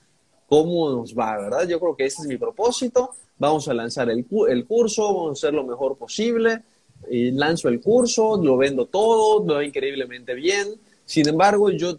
[0.47, 1.69] cómo nos va, ¿verdad?
[1.69, 3.11] Yo creo que ese es mi propósito.
[3.37, 6.63] Vamos a lanzar el, el curso, vamos a hacer lo mejor posible.
[7.11, 10.69] Y lanzo el curso, lo vendo todo, lo va increíblemente bien.
[11.05, 11.99] Sin embargo, yo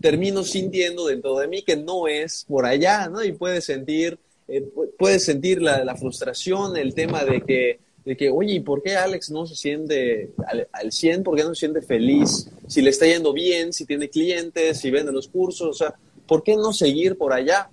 [0.00, 3.24] termino sintiendo dentro de mí que no es por allá, ¿no?
[3.24, 4.64] Y puedes sentir, eh,
[4.98, 8.96] puedes sentir la, la, frustración, el tema de que, de que, oye, ¿y por qué
[8.96, 11.22] Alex no se siente al, al 100?
[11.22, 12.48] ¿Por qué no se siente feliz?
[12.68, 15.94] Si le está yendo bien, si tiene clientes, si vende los cursos, o sea,
[16.26, 17.68] ¿por qué no seguir por allá?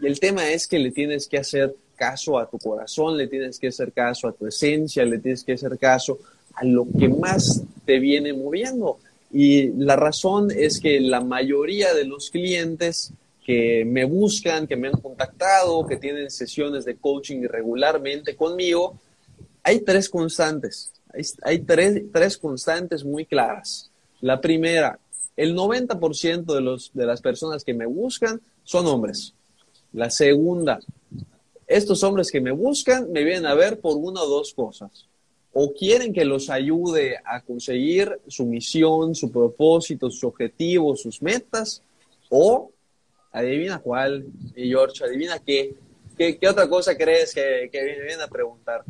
[0.00, 3.58] Y el tema es que le tienes que hacer caso a tu corazón, le tienes
[3.58, 6.18] que hacer caso a tu esencia, le tienes que hacer caso
[6.54, 8.98] a lo que más te viene moviendo.
[9.32, 13.12] Y la razón es que la mayoría de los clientes
[13.44, 18.98] que me buscan, que me han contactado, que tienen sesiones de coaching regularmente conmigo,
[19.68, 20.92] hay tres constantes.
[21.42, 23.90] Hay, tres, tres constantes muy claras.
[24.22, 24.98] La primera,
[25.36, 29.34] el 90% de, los, de las personas que me buscan son hombres.
[29.92, 30.80] La segunda,
[31.66, 35.06] estos hombres que me buscan me vienen a ver por una o dos cosas.
[35.52, 41.82] O quieren que los ayude a conseguir su misión, su propósito, sus objetivos, sus metas,
[42.30, 42.70] o
[43.32, 44.24] adivina cuál,
[44.56, 45.74] y George, adivina qué.
[46.16, 48.82] ¿Qué, otra cosa crees que, que vienen a preguntar?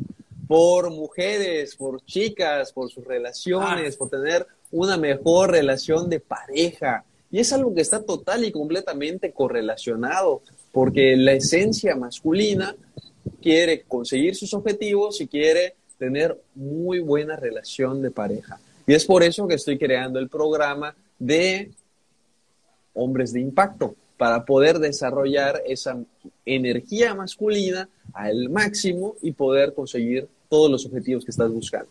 [0.49, 7.05] Por mujeres, por chicas, por sus relaciones, por tener una mejor relación de pareja.
[7.29, 12.75] Y es algo que está total y completamente correlacionado porque la esencia masculina
[13.43, 18.59] quiere conseguir sus objetivos y quiere tener muy buena relación de pareja.
[18.87, 21.69] Y es por eso que estoy creando el programa de
[22.95, 25.97] hombres de impacto, para poder desarrollar esa
[26.45, 31.89] energía masculina al máximo y poder conseguir todos los objetivos que estás buscando.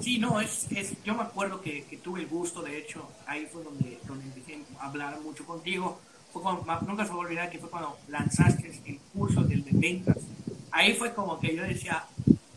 [0.00, 0.68] Sí, no, es,
[1.04, 4.88] yo me acuerdo que, tuve el gusto, de hecho, ahí fue donde, donde empecé a
[4.88, 5.98] hablar mucho contigo,
[6.86, 10.18] nunca se va a olvidar que fue cuando lanzaste el curso del de ventas.
[10.70, 12.04] Ahí fue como que yo decía,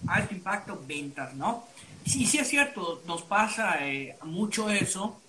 [0.07, 1.63] alto impacto, ventas, ¿no?
[2.05, 5.19] Sí, sí es cierto, nos pasa eh, mucho eso,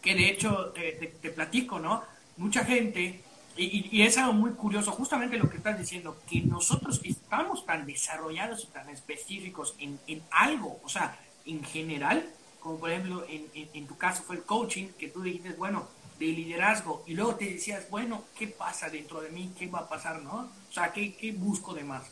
[0.00, 2.02] que de hecho te, platico, ¿no?
[2.36, 3.20] Mucha gente,
[3.58, 7.86] y, y, es algo muy curioso, justamente lo que estás diciendo, que nosotros estamos tan
[7.86, 12.24] desarrollados y tan específicos en, en algo, o sea, en general,
[12.60, 16.26] como por ejemplo en, en, tu caso fue el coaching, que tú dijiste, bueno, de
[16.26, 19.52] liderazgo y luego te decías, bueno, ¿qué pasa dentro de mí?
[19.58, 20.22] ¿Qué va a pasar?
[20.22, 20.50] ¿No?
[20.68, 22.04] O sea, ¿qué, qué busco de más?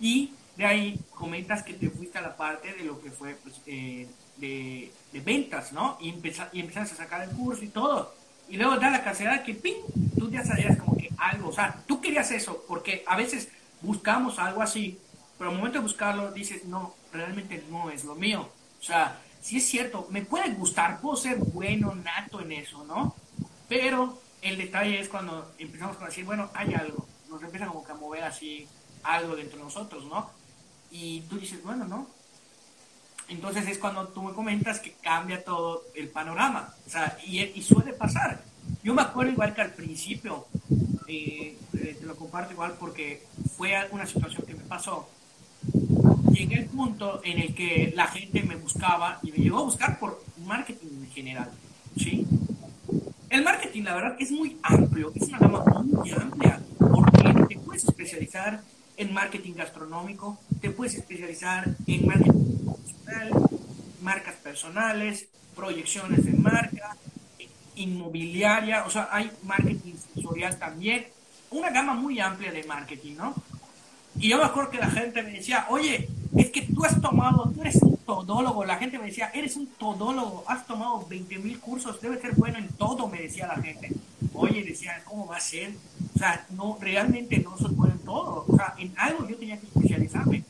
[0.00, 3.60] Y de ahí comentas que te fuiste a la parte de lo que fue pues,
[3.66, 5.98] eh, de, de, ventas, ¿no?
[6.00, 6.08] Y,
[6.52, 8.14] y empezaste a sacar el curso y todo.
[8.50, 9.76] Y luego da la casualidad que, ¡ping!
[10.18, 13.48] Tú ya sabías como que algo, o sea, tú querías eso, porque a veces
[13.80, 14.98] buscamos algo así,
[15.38, 18.48] pero al momento de buscarlo dices, no, realmente no es lo mío.
[18.80, 23.14] O sea, si es cierto, me puede gustar, puedo ser bueno, nato en eso, ¿no?
[23.68, 27.92] Pero el detalle es cuando empezamos a decir, bueno, hay algo, nos empieza como que
[27.92, 28.66] a mover así
[29.04, 30.28] algo dentro de nosotros, ¿no?
[30.90, 32.08] Y tú dices, bueno, ¿no?
[33.30, 37.92] Entonces es cuando tú me comentas que cambia todo el panorama, o sea, y, suele
[37.92, 38.42] pasar.
[38.82, 40.46] Yo me acuerdo igual que al principio,
[41.06, 43.24] eh, te lo comparto igual porque
[43.56, 45.08] fue una situación que me pasó.
[46.32, 50.00] Llegué al punto en el que la gente me buscaba y me llegó a buscar
[50.00, 51.50] por marketing en general,
[51.96, 52.26] ¿sí?
[53.28, 57.84] El marketing, la verdad, es muy amplio, es una gama muy amplia, porque te puedes
[57.84, 58.60] especializar
[59.00, 63.30] en marketing gastronómico, te puedes especializar en marketing profesional,
[64.02, 66.94] marcas personales, proyecciones de marca,
[67.76, 71.06] inmobiliaria, o sea, hay marketing sensorial también,
[71.50, 73.34] una gama muy amplia de marketing, ¿no?
[74.20, 76.06] Y yo me acuerdo que la gente me decía, oye,
[76.36, 78.66] es que tú has tomado, tú eres un todólogo.
[78.66, 82.58] La gente me decía, eres un todólogo, has tomado 20 mil cursos, debe ser bueno
[82.58, 83.90] en todo, me decía la gente.
[84.34, 85.72] Oye, decía, ¿cómo va a ser?
[86.14, 88.44] O sea, no, realmente no soy bueno en todo.
[88.46, 90.44] O sea, en algo yo tenía que especializarme.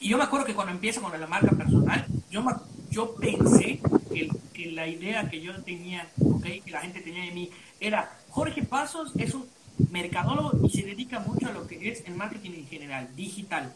[0.00, 2.42] Y yo me acuerdo que cuando empiezo con la marca personal, yo,
[2.90, 3.78] yo pensé
[4.10, 8.10] que, que la idea que yo tenía, okay, que la gente tenía de mí, era,
[8.30, 9.44] Jorge Pasos es un
[9.96, 13.72] mercadólogo y se dedica mucho a lo que es el marketing en general, digital.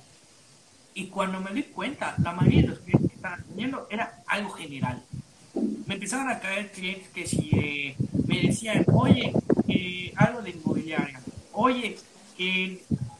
[0.94, 4.50] Y cuando me di cuenta, la mayoría de los clientes que estaban teniendo era algo
[4.50, 5.02] general.
[5.86, 9.32] Me empezaron a caer clientes que si eh, me decían, oye,
[9.68, 11.20] eh, algo de inmobiliaria,
[11.52, 11.96] oye,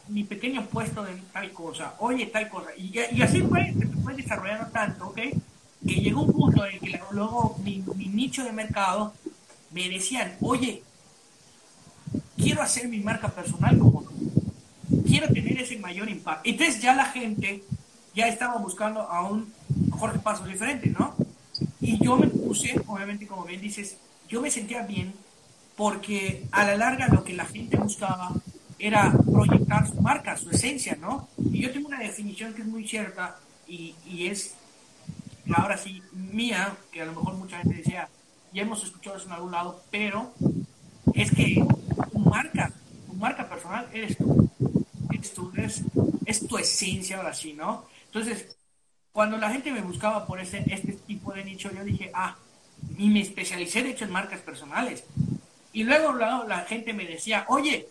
[0.08, 2.70] mi pequeño puesto de tal cosa, oye, tal cosa.
[2.76, 5.18] Y, y así fue, se fue desarrollando tanto, ¿ok?
[5.86, 9.14] Que llegó un punto en el que luego mi, mi nicho de mercado
[9.70, 10.82] me decían, oye,
[12.40, 14.10] quiero hacer mi marca personal como tú.
[15.06, 16.48] Quiero tener ese mayor impacto.
[16.48, 17.62] Entonces ya la gente
[18.14, 19.52] ya estaba buscando a un
[19.90, 21.14] Jorge Paso diferente, ¿no?
[21.80, 23.96] Y yo me puse, obviamente, como bien dices,
[24.28, 25.12] yo me sentía bien
[25.76, 28.32] porque a la larga lo que la gente buscaba
[28.78, 31.28] era proyectar su marca, su esencia, ¿no?
[31.52, 33.36] Y yo tengo una definición que es muy cierta
[33.68, 34.54] y, y es,
[35.54, 38.08] ahora sí, mía, que a lo mejor mucha gente decía,
[38.52, 40.32] ya hemos escuchado eso en algún lado, pero
[41.14, 41.64] es que
[42.06, 42.72] tu marca,
[43.06, 44.48] tu marca personal eres tú.
[45.12, 45.52] Es tu,
[46.26, 47.84] es, tu esencia ahora sí, ¿no?
[48.06, 48.56] Entonces,
[49.12, 52.36] cuando la gente me buscaba por este, este tipo de nicho, yo dije, ah,
[52.96, 55.04] y me especialicé de hecho en marcas personales.
[55.72, 57.88] Y luego la, gente me decía, oye,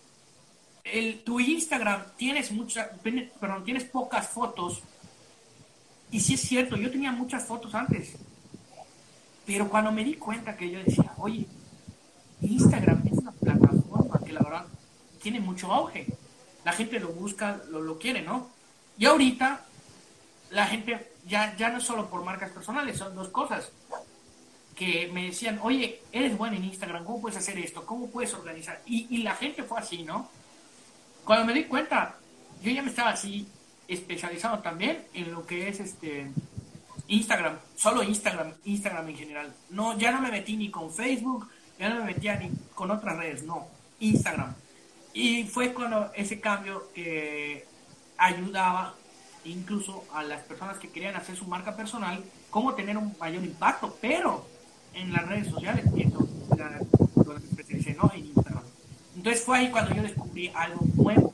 [1.23, 2.87] tu Instagram tienes muchas,
[3.39, 4.81] perdón, tienes pocas fotos.
[6.11, 8.15] Y sí es cierto, yo tenía muchas fotos antes.
[9.45, 11.45] Pero cuando me di cuenta que yo decía, oye,
[12.41, 14.65] Instagram es una plataforma que la verdad
[15.21, 16.07] tiene mucho auge.
[16.65, 18.49] La gente lo busca, lo, quiere, ¿no?
[18.97, 19.65] Y ahorita
[20.51, 23.71] la gente ya, ya no es solo por marcas personales, son dos cosas.
[24.75, 27.85] Que me decían, oye, eres bueno en Instagram, ¿cómo puedes hacer esto?
[27.85, 28.81] ¿Cómo puedes organizar?
[28.85, 30.29] Y, y la gente fue así, ¿no?
[31.25, 32.15] Cuando me di cuenta,
[32.61, 33.47] yo ya me estaba así
[33.87, 36.31] especializado también en lo que es este
[37.07, 39.53] Instagram, solo Instagram, Instagram en general.
[39.71, 43.17] No, ya no me metí ni con Facebook, ya no me metía ni con otras
[43.17, 43.67] redes, no,
[43.99, 44.53] Instagram.
[45.19, 47.65] Y fue cuando ese cambio que
[48.17, 48.95] ayudaba
[49.43, 53.97] incluso a las personas que querían hacer su marca personal, cómo tener un mayor impacto,
[53.99, 54.47] pero
[54.93, 55.83] en las redes sociales,
[57.51, 58.09] especialicé, ¿no?
[58.13, 58.63] En Instagram.
[59.17, 61.33] Entonces fue ahí cuando yo descubrí algo nuevo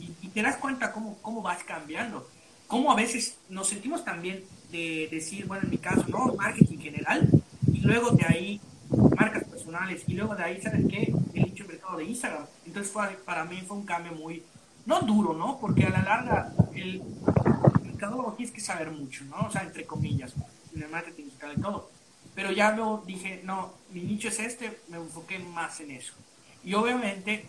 [0.00, 2.28] y, y, te das cuenta cómo, cómo vas cambiando,
[2.66, 6.34] cómo a veces nos sentimos también de decir, bueno, en mi caso, ¿no?
[6.34, 7.30] Marketing general,
[7.72, 8.60] y luego de ahí
[9.16, 11.14] marcas personales, y luego de ahí, ¿sabes qué?
[11.32, 12.46] El nicho mercado de Instagram.
[12.70, 14.44] Entonces fue, para mí fue un cambio muy,
[14.86, 15.58] no duro, ¿no?
[15.58, 17.02] Porque a la larga el,
[17.82, 19.40] mercadólogo tienes que saber mucho, ¿no?
[19.40, 20.34] O sea, entre comillas,
[20.72, 21.90] en el marketing digital y todo.
[22.32, 26.12] Pero ya luego dije, no, mi nicho es este, me enfoqué más en eso.
[26.62, 27.48] Y obviamente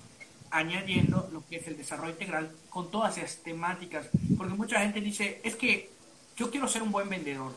[0.50, 4.08] añadiendo lo que es el desarrollo integral con todas esas temáticas,
[4.40, 5.92] porque mucha gente dice, es que
[6.36, 7.54] yo quiero ser un buen vendedor.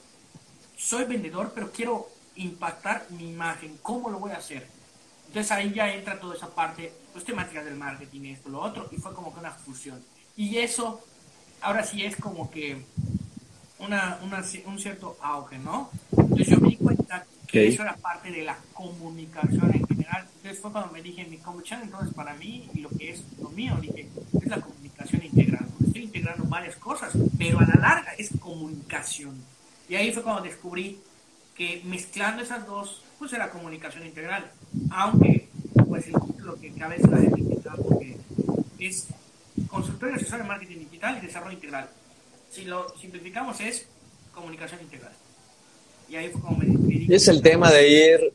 [0.77, 3.79] Soy vendedor, pero quiero impactar mi imagen.
[3.81, 4.68] ¿Cómo lo voy a hacer?
[5.29, 8.96] Entonces ahí ya entra toda esa parte, pues temáticas del marketing, esto, lo otro, y
[8.96, 10.03] fue como que una fusión.
[10.37, 11.00] Y eso,
[11.61, 12.85] ahora sí es como que
[13.79, 15.90] una, una, un cierto auge, ¿no?
[16.11, 20.27] Entonces yo me di cuenta que eso era parte de la comunicación en general.
[20.37, 23.48] Entonces fue cuando me dije, mi comunicación entonces para mí y lo que es lo
[23.50, 24.09] mío, dije,
[24.42, 25.68] es la comunicación integral.
[25.87, 29.40] Estoy integrando varias cosas, pero a la larga es comunicación.
[29.88, 30.98] Y ahí fue cuando descubrí
[31.55, 34.50] que mezclando esas dos, pues era comunicación integral.
[34.90, 35.48] Aunque,
[35.88, 37.44] pues el título que a veces la gente
[37.83, 38.16] porque
[38.78, 39.09] es
[39.68, 41.88] consultorio asesor de marketing digital y desarrollo integral.
[42.50, 43.87] Si lo simplificamos es
[44.35, 45.12] comunicación integral.
[46.09, 48.33] Y ahí fue como me, me Es el tema de ir,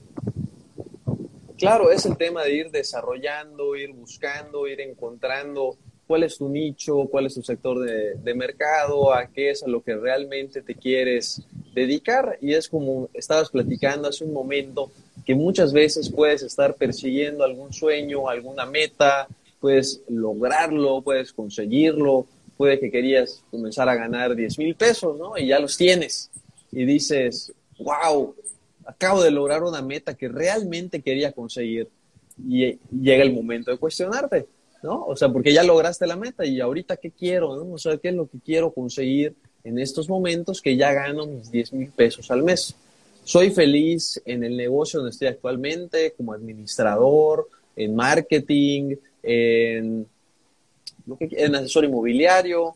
[1.57, 7.05] claro, es el tema de ir desarrollando, ir buscando, ir encontrando cuál es tu nicho,
[7.11, 10.73] cuál es tu sector de, de, mercado, a qué es a lo que realmente te
[10.73, 11.43] quieres
[11.75, 12.39] dedicar.
[12.41, 14.91] Y es como estabas platicando hace un momento,
[15.25, 19.27] que muchas veces puedes estar persiguiendo algún sueño, alguna meta,
[19.59, 22.25] puedes lograrlo, puedes conseguirlo,
[22.57, 25.37] puede que querías comenzar a ganar 10 mil pesos, ¿no?
[25.37, 26.29] Y ya los tienes.
[26.71, 28.35] Y dices, wow,
[28.85, 31.87] acabo de lograr una meta que realmente quería conseguir.
[32.37, 34.47] Y llega el momento de cuestionarte
[34.81, 35.05] ¿no?
[35.05, 37.73] O sea, porque ya lograste la meta y ahorita qué quiero, ¿no?
[37.73, 41.51] O sea, qué es lo que quiero conseguir en estos momentos que ya gano mis
[41.51, 42.75] 10 mil pesos al mes.
[43.29, 50.07] Soy feliz en el negocio donde estoy actualmente, como administrador, en marketing, en,
[51.19, 52.73] en asesor inmobiliario.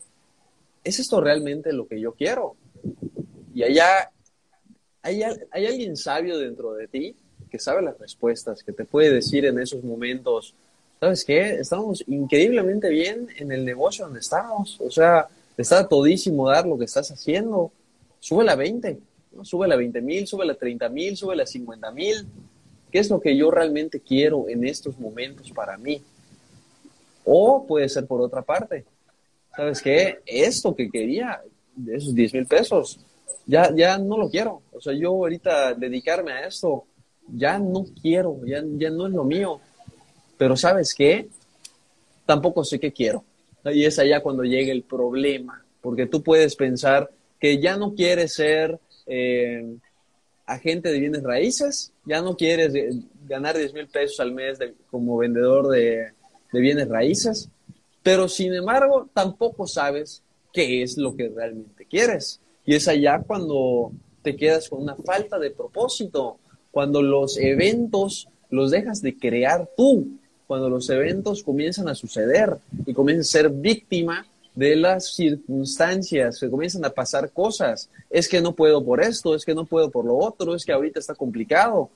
[0.84, 2.54] ¿Es esto realmente lo que yo quiero?
[3.52, 4.12] Y allá
[5.02, 7.16] hay, hay alguien sabio dentro de ti
[7.50, 10.54] que sabe las respuestas, que te puede decir en esos momentos,
[11.00, 11.56] ¿sabes qué?
[11.56, 14.80] Estamos increíblemente bien en el negocio donde estamos.
[14.80, 15.26] O sea,
[15.56, 17.72] está todísimo dar lo que estás haciendo.
[18.20, 19.00] Sube a 20,
[19.42, 22.26] sube a 20 mil, sube a 30 mil, sube a 50 mil.
[22.90, 26.00] ¿Qué es lo que yo realmente quiero en estos momentos para mí?
[27.24, 28.84] O puede ser por otra parte.
[29.56, 30.20] ¿Sabes qué?
[30.26, 31.40] Esto que quería,
[31.74, 33.00] de esos 10 mil pesos,
[33.46, 34.62] ya, ya no lo quiero.
[34.72, 36.84] O sea, yo ahorita dedicarme a esto,
[37.28, 39.60] ya no quiero, ya, ya no es lo mío
[40.36, 41.28] pero ¿sabes qué?
[42.26, 43.24] Tampoco sé qué quiero.
[43.64, 47.10] Y es allá cuando llega el problema, porque tú puedes pensar
[47.40, 49.76] que ya no quieres ser, eh,
[50.46, 52.72] agente de bienes raíces, ya no quieres
[53.26, 54.58] ganar 10 mil pesos al mes
[54.90, 56.08] como vendedor de,
[56.52, 57.48] de bienes raíces,
[58.02, 62.40] pero sin embargo tampoco sabes qué es lo que realmente quieres.
[62.66, 63.92] Y es allá cuando
[64.22, 66.38] te quedas con una falta de propósito,
[66.70, 72.94] cuando los eventos los dejas de crear tú, cuando los eventos comienzan a suceder y
[72.94, 77.90] comienzas a ser víctima de las circunstancias, se comienzan a pasar cosas.
[78.08, 80.72] Es que no puedo por esto, es que no puedo por lo otro, es que
[80.72, 81.90] ahorita está complicado.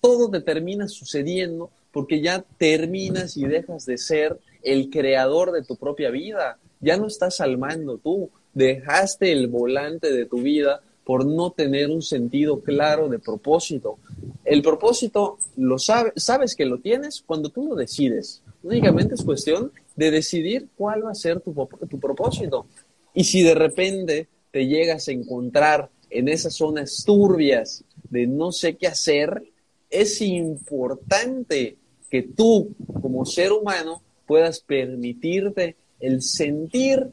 [0.00, 5.76] Todo te termina sucediendo porque ya terminas y dejas de ser el creador de tu
[5.76, 6.58] propia vida.
[6.80, 11.90] Ya no estás al mando tú, dejaste el volante de tu vida por no tener
[11.90, 13.98] un sentido claro de propósito.
[14.44, 18.42] El propósito lo sabes, sabes que lo tienes cuando tú lo decides.
[18.62, 21.52] Únicamente es cuestión de decidir cuál va a ser tu,
[21.90, 22.66] tu propósito.
[23.12, 28.78] Y si de repente te llegas a encontrar en esas zonas turbias de no sé
[28.78, 29.42] qué hacer,
[29.90, 31.76] es importante
[32.10, 37.10] que tú como ser humano puedas permitirte el sentir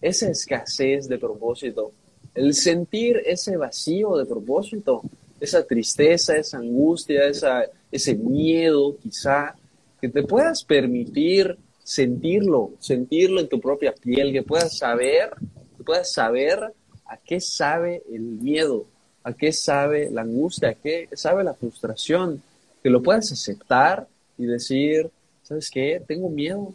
[0.00, 1.92] esa escasez de propósito,
[2.34, 5.02] el sentir ese vacío de propósito,
[5.38, 9.54] esa tristeza, esa angustia, esa, ese miedo quizá,
[10.00, 15.30] que te puedas permitir sentirlo, sentirlo en tu propia piel, que puedas saber,
[15.76, 16.72] que puedas saber
[17.06, 18.86] a qué sabe el miedo,
[19.24, 22.42] a qué sabe la angustia, a qué sabe la frustración,
[22.82, 24.06] que lo puedas aceptar
[24.38, 25.10] y decir,
[25.42, 26.02] ¿sabes qué?
[26.06, 26.72] Tengo miedo,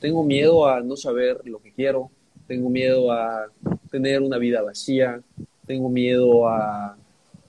[0.00, 2.10] tengo miedo a no saber lo que quiero,
[2.46, 3.46] tengo miedo a
[3.90, 5.20] tener una vida vacía,
[5.66, 6.96] tengo miedo a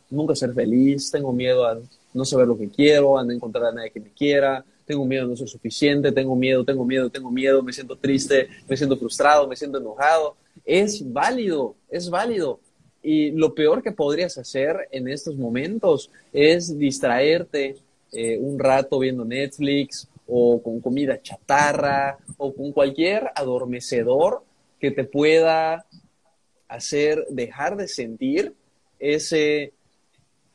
[0.09, 1.77] nunca ser feliz, tengo miedo a
[2.13, 5.27] no saber lo que quiero, a no encontrar a nadie que me quiera, tengo miedo
[5.27, 9.47] no ser suficiente, tengo miedo, tengo miedo, tengo miedo, me siento triste, me siento frustrado,
[9.47, 10.35] me siento enojado.
[10.63, 12.59] Es válido, es válido.
[13.01, 17.75] Y lo peor que podrías hacer en estos momentos es distraerte
[18.11, 24.43] eh, un rato viendo Netflix o con comida chatarra o con cualquier adormecedor
[24.79, 25.85] que te pueda
[26.67, 28.53] hacer dejar de sentir
[28.99, 29.73] ese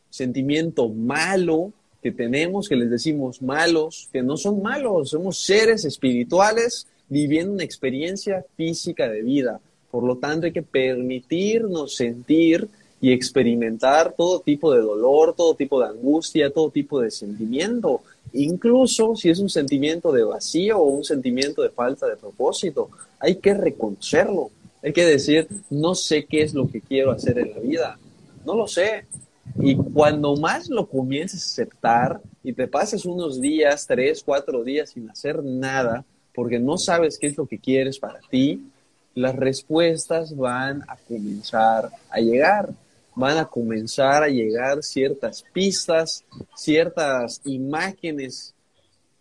[0.09, 1.73] sentimiento malo
[2.03, 7.65] que tenemos, que les decimos malos, que no son malos, somos seres espirituales viviendo una
[7.65, 9.61] experiencia física de vida.
[9.91, 12.69] Por lo tanto, hay que permitirnos sentir
[13.01, 19.17] y experimentar todo tipo de dolor, todo tipo de angustia, todo tipo de sentimiento, incluso
[19.17, 22.91] si es un sentimiento de vacío o un sentimiento de falta de propósito.
[23.19, 24.51] Hay que reconocerlo,
[24.83, 27.99] hay que decir, no sé qué es lo que quiero hacer en la vida,
[28.45, 29.05] no lo sé.
[29.59, 34.91] Y cuando más lo comiences a aceptar y te pases unos días, tres, cuatro días
[34.91, 38.65] sin hacer nada, porque no sabes qué es lo que quieres para ti,
[39.15, 42.71] las respuestas van a comenzar a llegar
[43.15, 46.25] van a comenzar a llegar ciertas pistas,
[46.55, 48.55] ciertas imágenes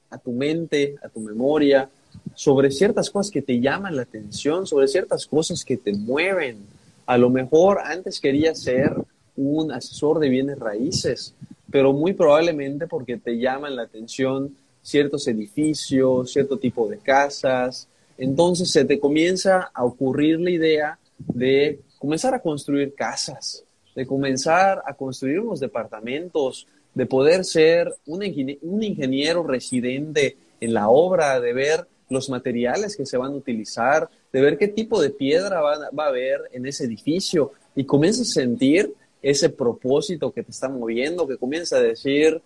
[0.09, 1.89] a tu mente, a tu memoria,
[2.33, 6.65] sobre ciertas cosas que te llaman la atención, sobre ciertas cosas que te mueven.
[7.05, 8.93] A lo mejor antes querías ser
[9.39, 11.33] un asesor de bienes raíces,
[11.71, 17.87] pero muy probablemente porque te llaman la atención ciertos edificios, cierto tipo de casas.
[18.17, 23.63] Entonces se te comienza a ocurrir la idea de comenzar a construir casas,
[23.95, 31.39] de comenzar a construir unos departamentos, de poder ser un, ingeniero residente en la obra,
[31.39, 35.61] de ver los materiales que se van a utilizar, de ver qué tipo de piedra
[35.61, 40.69] va, a haber en ese edificio y comienzas a sentir ese propósito que te está
[40.69, 42.41] moviendo, que comienza a decir,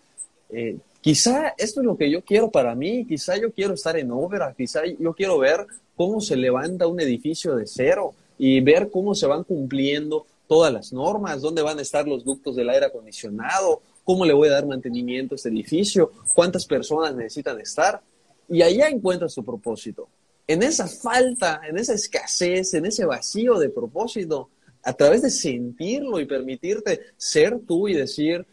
[0.50, 4.12] eh, quizá esto es lo que yo quiero para mí, quizá yo quiero estar en
[4.12, 5.66] obra, quizá yo quiero ver
[5.96, 10.94] cómo se levanta un edificio de cero y ver cómo se van cumpliendo todas las
[10.94, 14.66] normas, dónde van a estar los ductos del aire acondicionado, cómo le voy a dar
[14.66, 18.02] mantenimiento a este edificio, cuántas personas necesitan estar.
[18.50, 20.10] Y allá encuentras tu propósito.
[20.46, 24.50] En esa falta, en esa escasez, en ese vacío de propósito,
[24.84, 28.46] a través de sentirlo y permitirte ser tú y decir,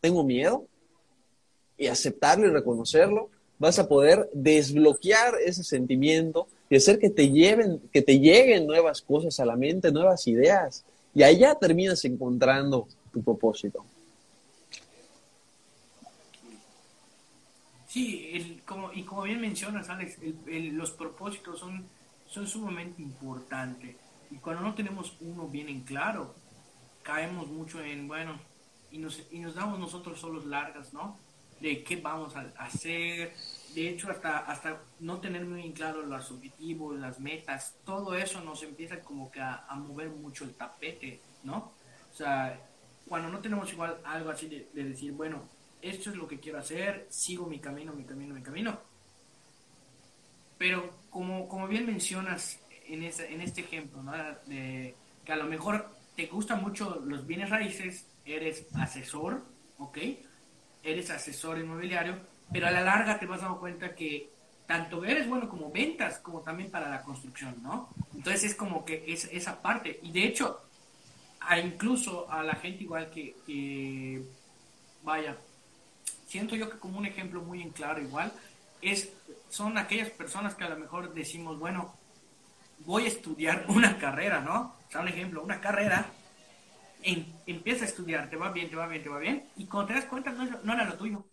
[0.00, 0.66] tengo miedo,
[1.76, 7.80] y aceptarlo y reconocerlo, vas a poder desbloquear ese sentimiento y hacer que te lleven,
[7.92, 13.22] que te lleguen nuevas cosas a la mente, nuevas ideas, y allá terminas encontrando tu
[13.22, 13.84] propósito.
[17.88, 21.86] Sí, como, y como bien mencionas, Alex, los propósitos son,
[22.26, 23.96] son sumamente importantes.
[24.30, 26.34] Y cuando no tenemos uno bien en claro,
[27.02, 28.38] caemos mucho en, bueno,
[28.90, 31.18] y nos, y nos damos nosotros solos largas, ¿no?
[31.60, 33.34] De qué vamos a hacer,
[33.74, 38.40] de hecho, hasta, hasta no tener muy en claro los objetivos, las metas, todo eso
[38.42, 41.72] nos empieza como que a, mover mucho el tapete, ¿no?
[42.12, 42.60] O sea,
[43.08, 45.42] cuando no tenemos igual algo así de, de decir, bueno,
[45.80, 48.78] esto es lo que quiero hacer, sigo mi camino, mi camino, mi camino.
[50.56, 52.58] Pero como, como bien mencionas
[52.88, 54.12] en, en este ejemplo, ¿no?
[54.46, 59.44] de, que a lo mejor te gustan mucho los bienes raíces, eres asesor,
[59.78, 59.98] ¿ok?
[60.82, 62.18] Eres asesor inmobiliario,
[62.52, 64.30] pero a la larga te vas dando cuenta que
[64.66, 67.88] tanto eres bueno como ventas, como también para la construcción, ¿no?
[68.14, 69.98] Entonces es como que es esa parte.
[70.02, 70.60] Y de hecho,
[71.40, 74.22] a incluso a la gente igual que, que
[75.02, 75.36] vaya,
[76.26, 78.32] siento yo que como un ejemplo muy en claro igual,
[78.82, 79.10] es,
[79.48, 81.94] son aquellas personas que a lo mejor decimos, bueno,
[82.80, 84.74] voy a estudiar una carrera, ¿no?
[84.86, 86.06] O sea, un ejemplo, una carrera,
[87.02, 89.88] en, empieza a estudiar, te va bien, te va bien, te va bien, y cuando
[89.88, 91.24] te das cuenta no, no era lo tuyo.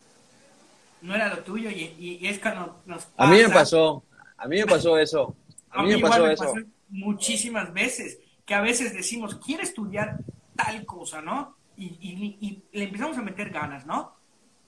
[1.02, 4.02] No era lo tuyo y, y, es cuando nos pasa, A mí me pasó,
[4.36, 5.36] a mí me pasó eso.
[5.70, 6.54] A, mí, me pasó eso.
[6.88, 10.18] muchísimas veces, que a veces decimos, quiero estudiar
[10.56, 11.54] tal cosa, ¿no?
[11.76, 14.14] Y, y, y, le empezamos a meter ganas, ¿no?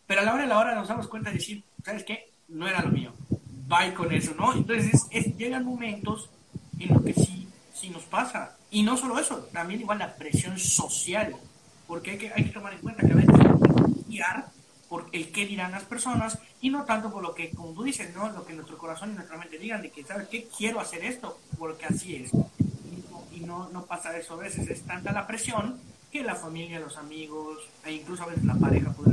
[0.06, 2.30] Pero a la hora de la hora nos damos cuenta de decir, ¿sabes qué?
[2.48, 3.12] No era lo mío.
[3.66, 4.54] Bye con eso, ¿no?
[4.54, 6.30] Entonces es, llegan momentos
[6.78, 8.56] en los que sí, sí nos pasa.
[8.70, 11.36] Y no solo eso, también igual la presión social.
[11.86, 13.34] Porque hay que, hay que tomar en cuenta que a veces
[14.06, 14.50] guiar
[14.88, 18.14] por el qué dirán las personas y no tanto por lo que, como tú dices,
[18.14, 18.28] ¿no?
[18.30, 20.48] Lo que nuestro corazón y nuestra mente digan de que, ¿sabes qué?
[20.56, 22.30] Quiero hacer esto porque así es.
[23.32, 24.68] Y no, no, pasa eso a veces.
[24.68, 25.78] Es tanta la presión
[26.10, 29.06] que la familia, los amigos, e incluso a veces la pareja, por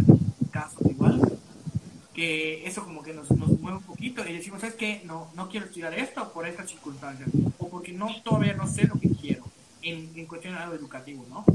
[0.51, 1.34] caso igual,
[2.15, 5.01] que eso como que nos, nos mueve un poquito y decimos, ¿sabes qué?
[5.03, 8.99] No, no quiero estudiar esto por estas circunstancias o porque no todavía no sé lo
[8.99, 9.43] que quiero
[9.81, 11.45] en, en cuestión de algo educativo, ¿no?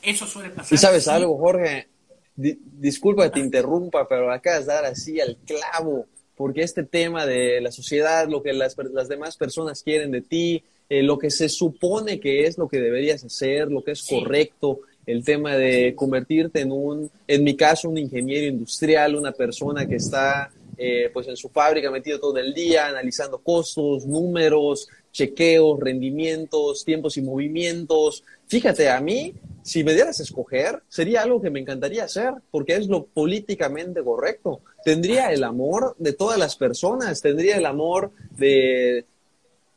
[0.00, 0.72] Eso suele pasar.
[0.72, 1.88] ¿Y sabes algo, Jorge?
[2.36, 6.06] disculpa que te interrumpa, pero acabas de dar así al clavo,
[6.36, 10.62] porque este tema de la sociedad, lo que las, las demás personas quieren de ti,
[10.88, 14.80] eh, lo que se supone que es lo que deberías hacer, lo que es correcto,
[15.06, 19.96] el tema de convertirte en un, en mi caso, un ingeniero industrial, una persona que
[19.96, 26.84] está eh, pues en su fábrica metido todo el día, analizando costos, números, chequeos, rendimientos,
[26.84, 28.24] tiempos y movimientos.
[28.46, 29.32] Fíjate, a mí
[29.66, 34.00] si me dieras a escoger, sería algo que me encantaría hacer, porque es lo políticamente
[34.00, 34.60] correcto.
[34.84, 39.06] Tendría el amor de todas las personas, tendría el amor de,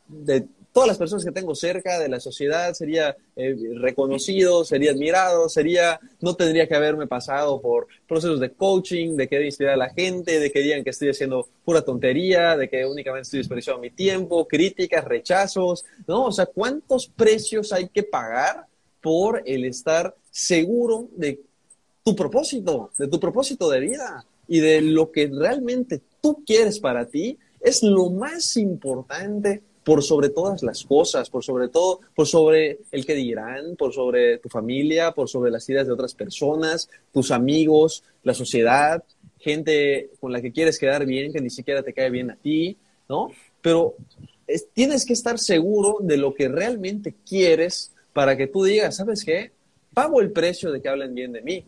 [0.06, 5.48] de todas las personas que tengo cerca de la sociedad, sería eh, reconocido, sería admirado,
[5.48, 9.90] sería, no tendría que haberme pasado por procesos de coaching, de querer inspirar a la
[9.90, 13.90] gente, de que digan que estoy haciendo pura tontería, de que únicamente estoy desperdiciando mi
[13.90, 16.26] tiempo, críticas, rechazos, ¿no?
[16.26, 18.66] O sea, ¿cuántos precios hay que pagar
[19.00, 21.40] por el estar seguro de
[22.04, 27.06] tu propósito, de tu propósito de vida y de lo que realmente tú quieres para
[27.06, 32.78] ti, es lo más importante por sobre todas las cosas, por sobre todo, por sobre
[32.92, 37.32] el que dirán, por sobre tu familia, por sobre las ideas de otras personas, tus
[37.32, 39.02] amigos, la sociedad,
[39.40, 42.76] gente con la que quieres quedar bien, que ni siquiera te cae bien a ti,
[43.08, 43.32] ¿no?
[43.60, 43.96] Pero
[44.74, 49.50] tienes que estar seguro de lo que realmente quieres para que tú digas, ¿sabes qué?
[49.92, 51.66] Pago el precio de que hablen bien de mí,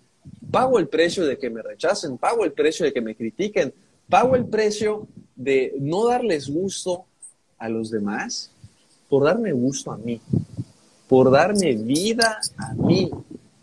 [0.49, 3.75] pago el precio de que me rechacen, pago el precio de que me critiquen,
[4.09, 7.07] pago el precio de no darles gusto
[7.63, 8.51] a los demás
[9.09, 10.21] por darme gusto a mí,
[11.07, 13.11] por darme vida a mí,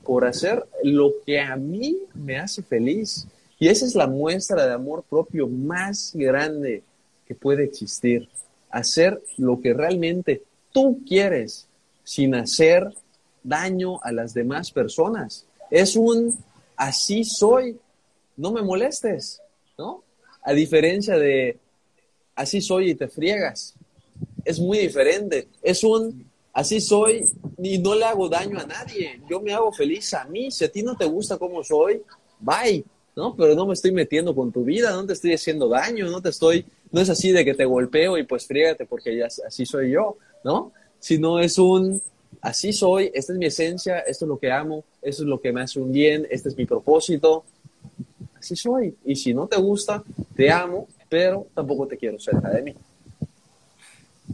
[0.03, 3.27] por hacer lo que a mí me hace feliz.
[3.57, 6.83] Y esa es la muestra de amor propio más grande
[7.27, 8.29] que puede existir.
[8.69, 11.67] Hacer lo que realmente tú quieres
[12.03, 12.93] sin hacer
[13.43, 15.45] daño a las demás personas.
[15.71, 16.37] Es un
[16.75, 17.77] así soy,
[18.37, 19.41] no me molestes,
[19.77, 20.03] ¿no?
[20.43, 21.57] A diferencia de
[22.35, 23.73] así soy y te friegas.
[24.45, 25.47] Es muy diferente.
[25.61, 27.25] Es un así soy
[27.57, 29.21] y no le hago daño a nadie.
[29.29, 30.51] Yo me hago feliz a mí.
[30.51, 32.01] Si a ti no te gusta cómo soy,
[32.39, 32.83] bye,
[33.15, 33.35] ¿no?
[33.35, 36.29] Pero no me estoy metiendo con tu vida, no te estoy haciendo daño, no te
[36.29, 39.91] estoy, no es así de que te golpeo y pues friégate porque ya así soy
[39.91, 40.71] yo, ¿no?
[40.99, 42.01] sino es un,
[42.41, 45.51] así soy, esta es mi esencia, esto es lo que amo, esto es lo que
[45.51, 47.43] me hace un bien, este es mi propósito,
[48.37, 48.95] así soy.
[49.05, 50.03] Y si no te gusta,
[50.35, 52.75] te amo, pero tampoco te quiero cerca de mí.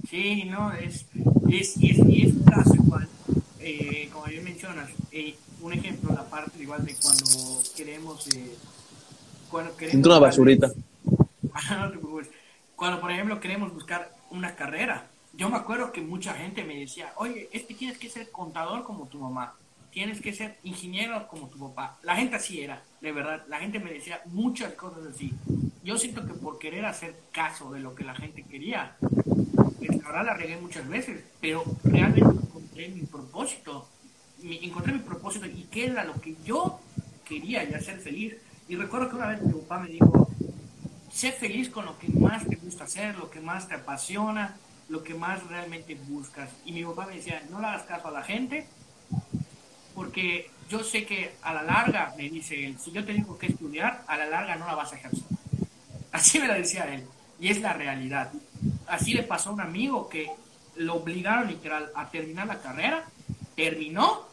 [0.10, 1.06] Sí, no, es,
[1.50, 3.08] es, es, es un caso igual,
[3.60, 8.28] eh, como bien mencionas, eh, un ejemplo, la parte igual de cuando queremos...
[8.36, 8.56] Eh,
[9.50, 10.72] cuando queremos una basurita.
[12.76, 17.14] cuando, por ejemplo, queremos buscar una carrera, yo me acuerdo que mucha gente me decía,
[17.18, 19.54] oye, es que tienes que ser contador como tu mamá,
[19.92, 21.98] tienes que ser ingeniero como tu papá.
[22.04, 25.34] La gente así era, de verdad, la gente me decía muchas cosas así.
[25.84, 28.96] Yo siento que por querer hacer caso de lo que la gente quería,
[29.78, 33.88] pues, la la regué muchas veces, pero realmente encontré mi propósito.
[34.44, 36.80] encontré mi propósito y qué era lo que yo
[37.24, 38.36] quería ya ser feliz.
[38.68, 40.30] Y recuerdo que una vez mi papá me dijo,
[41.12, 44.58] sé feliz con lo que más te gusta hacer, lo que más te apasiona,
[44.90, 46.50] lo que más realmente buscas.
[46.66, 48.68] Y mi papá me decía, no le hagas caso a la gente,
[49.94, 53.48] porque yo sé que a la larga, me dice él, si yo te digo que
[53.48, 55.24] estudiar, a la larga no la vas a ejercer.
[56.12, 57.06] Así me lo decía él,
[57.40, 58.32] y es la realidad.
[58.88, 60.32] Así le pasó a un amigo que
[60.76, 63.06] lo obligaron literal a terminar la carrera,
[63.56, 64.26] terminó,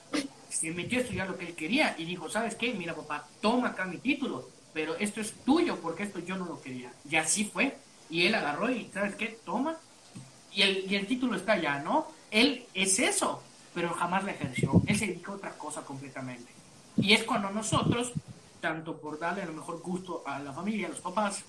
[0.49, 2.75] se metió a estudiar lo que él quería y dijo, ¿sabes qué?
[2.75, 6.61] Mira papá, toma acá mi título, pero esto es tuyo porque esto yo no lo
[6.61, 6.93] quería.
[7.09, 7.77] Y así fue.
[8.11, 9.39] Y él agarró y, ¿sabes qué?
[9.45, 9.77] Toma.
[10.53, 12.07] Y el, y el título está allá, ¿no?
[12.31, 13.43] Él es eso,
[13.75, 14.83] pero jamás la ejerció.
[14.87, 16.53] Él se dedicó a otra cosa completamente.
[16.97, 18.13] Y es cuando nosotros,
[18.61, 21.43] tanto por darle a lo mejor gusto a la familia, a los papás,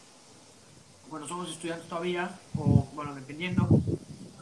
[1.14, 3.70] cuando somos estudiantes todavía, o bueno, dependiendo,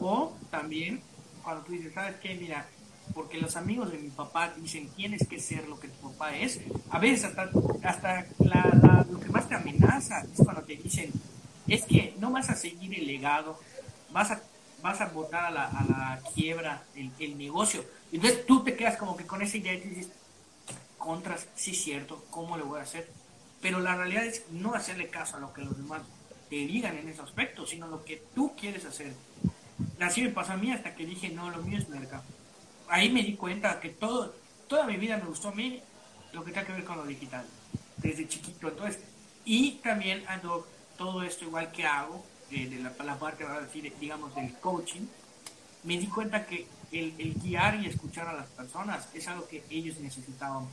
[0.00, 1.02] o también
[1.44, 2.34] cuando tú dices, ¿sabes qué?
[2.34, 2.66] Mira,
[3.12, 6.60] porque los amigos de mi papá dicen tienes que ser lo que tu papá es.
[6.88, 7.50] A veces hasta,
[7.82, 11.12] hasta lo que más te amenaza es cuando te dicen,
[11.68, 13.60] es que no vas a seguir el legado,
[14.10, 14.40] vas a,
[14.80, 17.84] vas a botar a la, a la quiebra el, el, negocio.
[18.10, 20.08] Entonces tú te quedas como que con esa idea y dices,
[20.96, 23.10] contras, sí cierto, ¿cómo le voy a hacer?
[23.60, 26.00] Pero la realidad es no hacerle caso a lo que los demás
[26.52, 29.14] te digan en ese aspecto, sino lo que tú quieres hacer.
[29.98, 32.24] Así me pasó a mí hasta que dije, no, lo mío es mercado
[32.92, 34.34] ahí me di cuenta que todo,
[34.68, 35.80] toda mi vida me gustó a mí
[36.32, 37.46] lo que tiene que ver con lo digital,
[37.96, 38.68] desde chiquito.
[38.68, 39.02] Entonces,
[39.46, 40.66] y también ando
[40.98, 45.06] todo esto igual que hago, de, la, la, parte, decir, digamos, del coaching,
[45.84, 49.98] me di cuenta que el, guiar y escuchar a las personas es algo que ellos
[49.98, 50.66] necesitaban.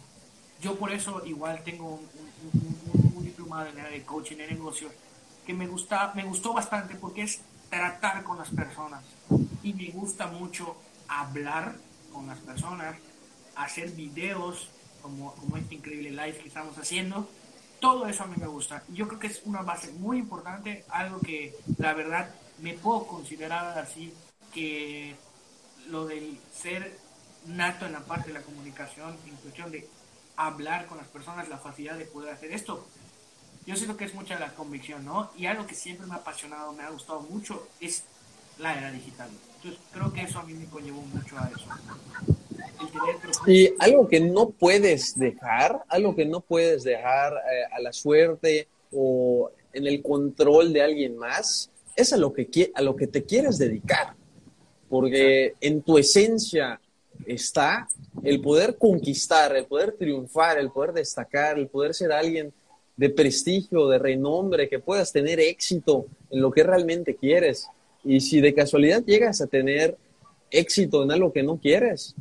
[0.62, 4.92] Yo por eso igual tengo un, un, diplomado en área de coaching de negocios
[5.50, 7.42] que me, gusta, me gustó bastante porque es
[7.72, 9.04] tratar con las personas
[9.64, 10.76] y me gusta mucho
[11.08, 11.74] hablar
[12.14, 12.96] con las personas,
[13.56, 14.70] hacer videos
[15.02, 17.28] como, como este increíble live que estamos haciendo.
[17.80, 18.84] Todo eso a mí me gusta.
[18.90, 22.30] Yo creo que es una base muy importante, algo que la verdad
[22.60, 24.14] me puedo considerar así,
[24.54, 25.16] que
[25.88, 26.96] lo del ser
[27.48, 29.90] nato en la parte de la comunicación, en cuestión de
[30.36, 32.86] hablar con las personas, la facilidad de poder hacer esto.
[33.66, 35.32] Yo siento que es mucha la convicción, ¿no?
[35.38, 38.04] Y algo que siempre me ha apasionado, me ha gustado mucho, es
[38.58, 39.30] la era digital.
[39.58, 41.68] Entonces, creo que eso a mí me conllevó mucho a eso.
[43.48, 48.68] Y algo que no puedes dejar, algo que no puedes dejar eh, a la suerte
[48.92, 53.24] o en el control de alguien más, es a lo que, a lo que te
[53.24, 54.14] quieres dedicar.
[54.90, 56.80] Porque en tu esencia
[57.26, 57.88] está
[58.24, 62.54] el poder conquistar, el poder triunfar, el poder destacar, el poder ser alguien
[63.00, 67.66] de prestigio, de renombre, que puedas tener éxito en lo que realmente quieres.
[68.04, 69.96] Y si de casualidad llegas a tener
[70.52, 72.14] éxito en algo que no quieres,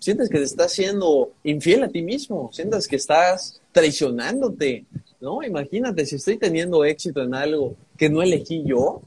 [0.00, 4.86] sientes que te estás siendo infiel a ti mismo, sientes que estás traicionándote,
[5.20, 5.40] ¿no?
[5.44, 9.02] Imagínate si estoy teniendo éxito en algo que no elegí yo,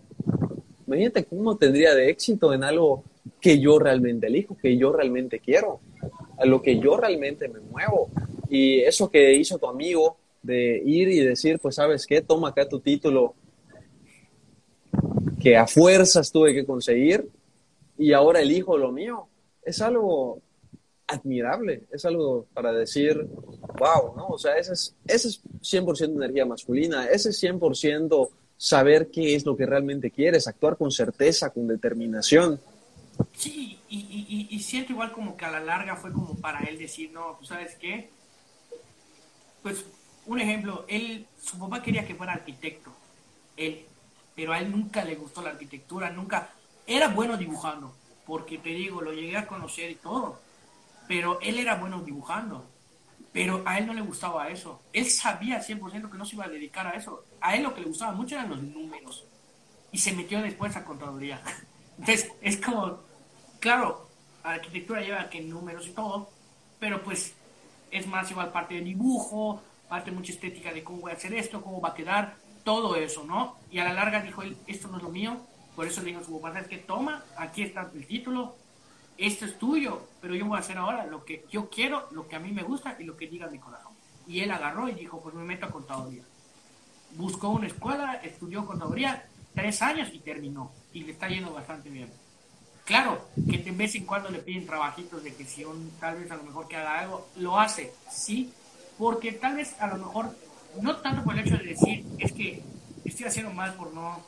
[0.87, 3.03] imagínate cómo tendría de éxito en algo
[3.41, 5.81] que yo realmente elijo, que yo realmente quiero,
[6.37, 8.09] a lo que yo realmente me muevo.
[8.49, 10.15] Y eso que hizo tu amigo
[10.45, 13.35] de ir y decir, pues sabes qué, toma acá tu título,
[15.41, 17.27] que a fuerzas tuve que conseguir
[17.97, 19.27] y ahora elijo lo mío.
[19.63, 20.41] Es algo
[21.07, 23.27] admirable, es algo para decir,
[23.79, 24.27] wow, ¿no?
[24.27, 29.45] O sea, ese es, ese es 100% energía masculina, ese es 100% saber qué es
[29.45, 32.59] lo que realmente quieres, actuar con certeza, con determinación.
[33.33, 37.11] Sí, y, y, siento igual como que a la larga fue como para él decir,
[37.11, 38.09] no, pues sabes qué,
[39.63, 39.85] pues
[40.25, 42.91] un ejemplo, él, su papá quería que fuera arquitecto,
[43.57, 43.85] él,
[44.35, 46.49] pero a él nunca le gustó la arquitectura, nunca.
[46.87, 47.95] Era bueno dibujando,
[48.25, 50.39] porque te digo, lo llegué a conocer y todo,
[51.07, 52.65] pero él era bueno dibujando,
[53.31, 54.81] pero a él no le gustaba eso.
[54.93, 57.25] Él sabía 100% que no se iba a dedicar a eso.
[57.41, 59.25] A él lo que le gustaba mucho eran los números,
[59.91, 61.41] y se metió después a contaduría.
[61.97, 62.99] Entonces, es como,
[63.59, 64.09] claro,
[64.43, 66.29] la arquitectura lleva que números y todo,
[66.79, 67.33] pero pues
[67.89, 69.61] es más igual parte de dibujo,
[69.95, 72.35] parte mucha estética de cómo voy a hacer esto, cómo va a quedar,
[72.65, 73.55] todo eso, ¿no?
[73.71, 75.37] Y a la larga dijo él, esto no es lo mío,
[75.73, 78.57] por eso le dijo a su papá, es que toma, aquí está el título,
[79.17, 82.35] esto es tuyo, pero yo voy a hacer ahora lo que yo quiero, lo que
[82.35, 83.93] a mí me gusta y lo que diga mi corazón.
[84.27, 86.23] Y él agarró y dijo, pues me meto a contaduría.
[87.11, 90.73] Buscó una escuela, estudió contaduría tres años y terminó.
[90.91, 92.11] Y le está yendo bastante bien.
[92.83, 96.29] Claro, que de vez en cuando le piden trabajitos de que si un, tal vez
[96.31, 98.51] a lo mejor que haga algo, lo hace, sí,
[98.97, 100.35] porque tal vez a lo mejor
[100.81, 102.63] no tanto por el hecho de decir, es que
[103.03, 104.19] estoy haciendo mal por no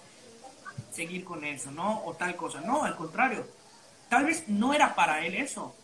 [0.92, 2.04] seguir con eso, ¿no?
[2.06, 2.62] O tal cosa.
[2.62, 3.46] No, al contrario.
[4.10, 5.76] Tal vez no era para él eso,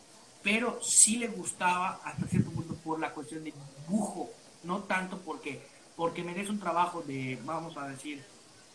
[0.42, 3.54] pero sí le gustaba hasta cierto punto por la cuestión de
[3.88, 4.30] dibujo,
[4.64, 5.62] no tanto porque,
[5.96, 8.24] porque me des un trabajo de, vamos a decir,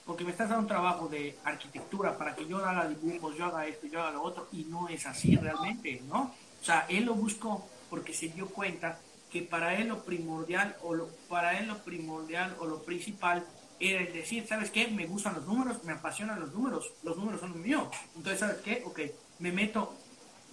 [0.04, 3.66] porque me estás dando un trabajo de arquitectura para que yo haga dibujos, yo haga
[3.66, 6.34] esto, yo haga lo otro, y no es así realmente, ¿no?
[6.60, 8.98] O sea, él lo buscó porque se dio cuenta
[9.30, 13.44] que para él lo primordial o lo, para él lo primordial o lo principal
[13.80, 14.88] era el decir, ¿sabes qué?
[14.88, 17.88] Me gustan los números, me apasionan los números, los números son míos.
[18.16, 18.82] Entonces, ¿sabes qué?
[18.84, 19.00] Ok,
[19.38, 19.94] me meto,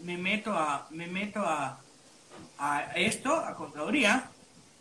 [0.01, 1.79] me meto a, me meto a,
[2.59, 4.29] a esto, a contaduría,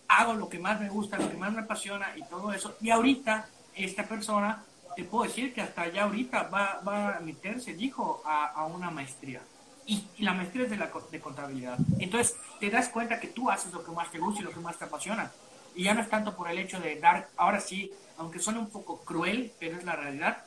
[0.09, 2.77] hago lo que más me gusta, lo que más me apasiona y todo eso.
[2.81, 4.63] Y ahorita, esta persona,
[4.95, 8.91] te puedo decir que hasta ya ahorita va, va a meterse, dijo, a, a una
[8.91, 9.41] maestría
[9.87, 11.79] y, la maestría es de, la, de contabilidad.
[11.99, 14.61] Entonces, te das cuenta que tú haces lo que más te gusta y lo que
[14.61, 15.31] más te apasiona.
[15.75, 18.71] Y ya no es tanto por el hecho de dar, ahora sí, aunque suene un
[18.71, 20.45] poco cruel, pero es la realidad,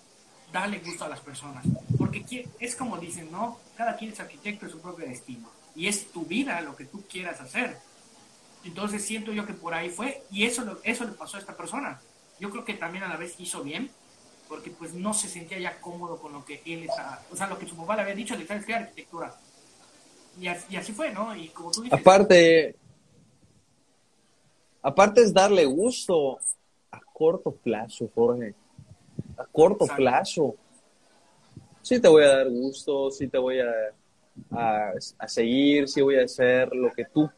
[0.51, 1.65] darle gusto a las personas.
[1.97, 3.59] Porque es como dicen, ¿no?
[3.75, 5.49] Cada quien es arquitecto de su propio destino.
[5.75, 7.77] Y es tu vida lo que tú quieras hacer.
[8.63, 11.99] Entonces siento yo que por ahí fue, y eso, eso le pasó a esta persona.
[12.39, 13.91] Yo creo que también a la vez hizo bien,
[14.47, 17.57] porque pues no se sentía ya cómodo con lo que él estaba, o sea, lo
[17.57, 19.35] que su papá le había dicho de qué arquitectura.
[20.39, 21.35] Y así, y así, fue, ¿no?
[21.35, 22.75] Y como tú dices, aparte,
[24.81, 26.37] aparte es darle gusto
[26.91, 28.53] a corto plazo, Jorge.
[29.37, 30.55] A corto plazo.
[31.81, 33.71] Sí te voy a dar gusto, sí te voy a,
[34.51, 37.29] a, a seguir, sí voy a hacer lo que tú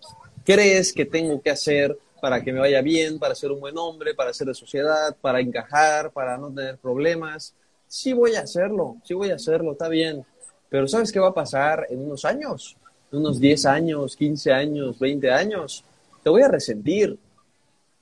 [0.44, 4.14] crees que tengo que hacer para que me vaya bien, para ser un buen hombre,
[4.14, 7.54] para ser de sociedad, para encajar, para no tener problemas.
[7.88, 10.26] Sí voy a hacerlo, sí voy a hacerlo, está bien.
[10.70, 12.78] Pero ¿sabes qué va a pasar en unos años?
[13.12, 15.84] En unos 10 años, 15 años, 20 años.
[16.24, 17.18] Te voy a resentir.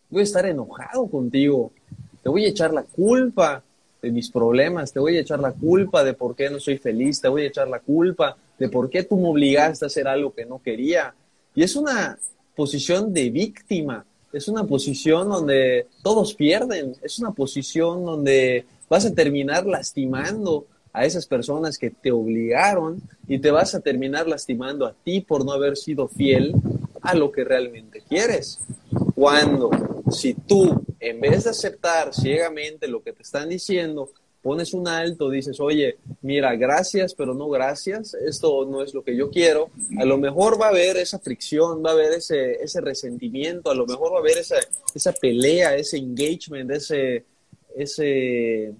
[0.09, 1.71] Voy a estar enojado contigo.
[2.21, 3.63] Te voy a echar la culpa
[4.01, 4.91] de mis problemas.
[4.91, 7.21] Te voy a echar la culpa de por qué no soy feliz.
[7.21, 10.33] Te voy a echar la culpa de por qué tú me obligaste a hacer algo
[10.33, 11.13] que no quería.
[11.55, 12.17] Y es una
[12.57, 14.03] posición de víctima,
[14.33, 21.05] es una posición donde todos pierden, es una posición donde vas a terminar lastimando a
[21.05, 25.51] esas personas que te obligaron y te vas a terminar lastimando a ti por no
[25.51, 26.55] haber sido fiel
[27.01, 28.59] a lo que realmente quieres.
[29.13, 29.69] Cuando,
[30.09, 34.09] si tú, en vez de aceptar ciegamente lo que te están diciendo,
[34.47, 39.13] pones un alto, dices, oye, mira, gracias, pero no gracias, esto no es lo que
[39.13, 39.69] yo quiero,
[39.99, 43.75] a lo mejor va a haber esa fricción, va a haber ese, ese resentimiento, a
[43.75, 44.55] lo mejor va a haber esa,
[44.95, 47.25] esa pelea, ese engagement, ese,
[47.75, 48.71] ese,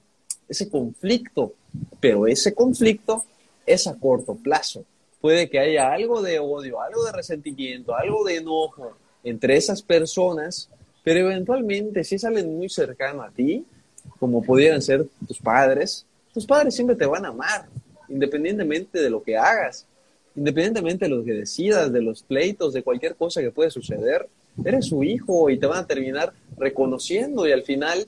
[0.47, 1.51] ese conflicto,
[1.99, 3.25] pero ese conflicto
[3.65, 4.85] es a corto plazo.
[5.19, 10.69] Puede que haya algo de odio, algo de resentimiento, algo de enojo entre esas personas,
[11.03, 13.65] pero eventualmente si salen muy cercano a ti,
[14.19, 17.67] como pudieran ser tus padres, tus padres siempre te van a amar,
[18.09, 19.85] independientemente de lo que hagas,
[20.35, 24.27] independientemente de lo que decidas, de los pleitos, de cualquier cosa que puede suceder.
[24.63, 28.07] Eres su hijo y te van a terminar reconociendo y al final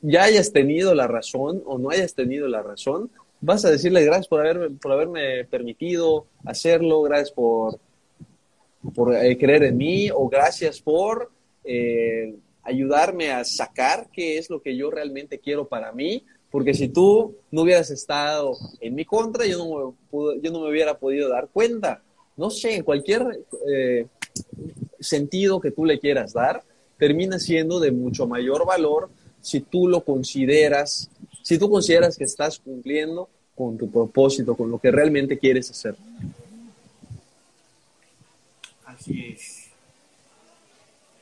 [0.00, 4.28] ya hayas tenido la razón o no hayas tenido la razón, vas a decirle gracias
[4.28, 7.78] por, por haberme permitido hacerlo, gracias por,
[8.94, 11.30] por eh, creer en mí o gracias por
[11.64, 12.34] eh,
[12.66, 17.36] ayudarme a sacar qué es lo que yo realmente quiero para mí, porque si tú
[17.50, 21.48] no hubieras estado en mi contra, yo no me, yo no me hubiera podido dar
[21.48, 22.02] cuenta.
[22.36, 24.06] No sé, en cualquier eh,
[25.00, 26.62] sentido que tú le quieras dar,
[26.98, 29.10] termina siendo de mucho mayor valor
[29.40, 31.08] si tú lo consideras,
[31.42, 35.96] si tú consideras que estás cumpliendo con tu propósito, con lo que realmente quieres hacer.
[38.84, 39.55] Así es.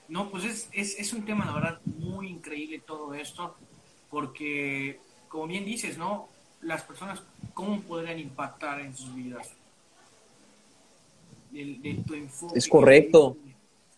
[0.09, 3.57] No, pues es, es, es, un tema, la verdad, muy increíble todo esto,
[4.11, 6.29] porque, como bien dices, ¿no?
[6.61, 7.23] Las personas,
[7.55, 9.51] ¿cómo podrían impactar en sus vidas?
[11.51, 12.59] De, tu enfoque.
[12.59, 13.37] Es correcto.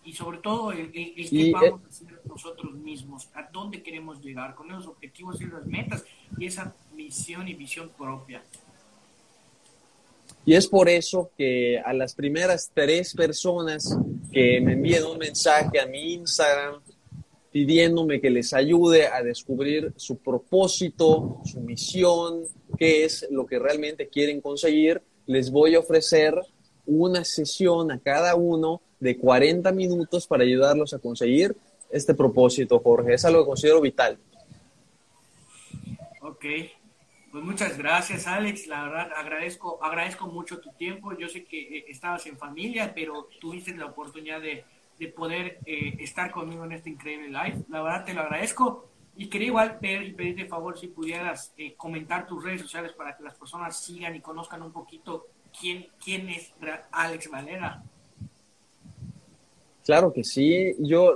[0.04, 4.54] Y sobre todo, el, el, que vamos a hacer nosotros mismos, a dónde queremos llegar,
[4.54, 6.04] con esos objetivos y las metas,
[6.38, 8.42] y esa misión y visión propia.
[10.46, 13.98] Y es por eso que a las primeras tres personas
[14.32, 16.80] que me envíen un mensaje a mi Instagram
[17.50, 22.44] pidiéndome que les ayude a descubrir su propósito, su misión,
[22.78, 26.34] qué es lo que realmente quieren conseguir, les voy a ofrecer
[26.86, 31.56] una sesión a cada uno de 40 minutos para ayudarlos a conseguir
[31.90, 33.14] este propósito, Jorge.
[33.14, 34.16] Es algo que considero vital.
[36.20, 36.44] Ok,
[37.36, 38.66] pues muchas gracias, Alex.
[38.66, 41.12] La verdad, agradezco, agradezco mucho tu tiempo.
[41.18, 44.64] Yo sé que eh, estabas en familia, pero tuviste la oportunidad de,
[44.98, 47.62] de poder eh, estar conmigo en este increíble live.
[47.68, 48.88] La verdad, te lo agradezco.
[49.18, 53.22] Y quería igual pedir, pedirte favor si pudieras eh, comentar tus redes sociales para que
[53.22, 55.26] las personas sigan y conozcan un poquito
[55.60, 56.54] quién, quién es
[56.90, 57.82] Alex Valera.
[59.84, 60.74] Claro que sí.
[60.78, 61.14] Yo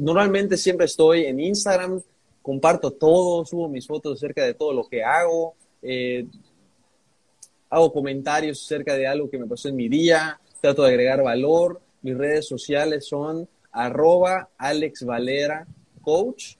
[0.00, 2.02] normalmente siempre estoy en Instagram,
[2.42, 6.26] comparto todo, subo mis fotos acerca de todo lo que hago, eh,
[7.70, 11.80] hago comentarios acerca de algo que me pasó en mi día, trato de agregar valor.
[12.02, 15.66] Mis redes sociales son arroba Alex Valera
[16.02, 16.56] Coach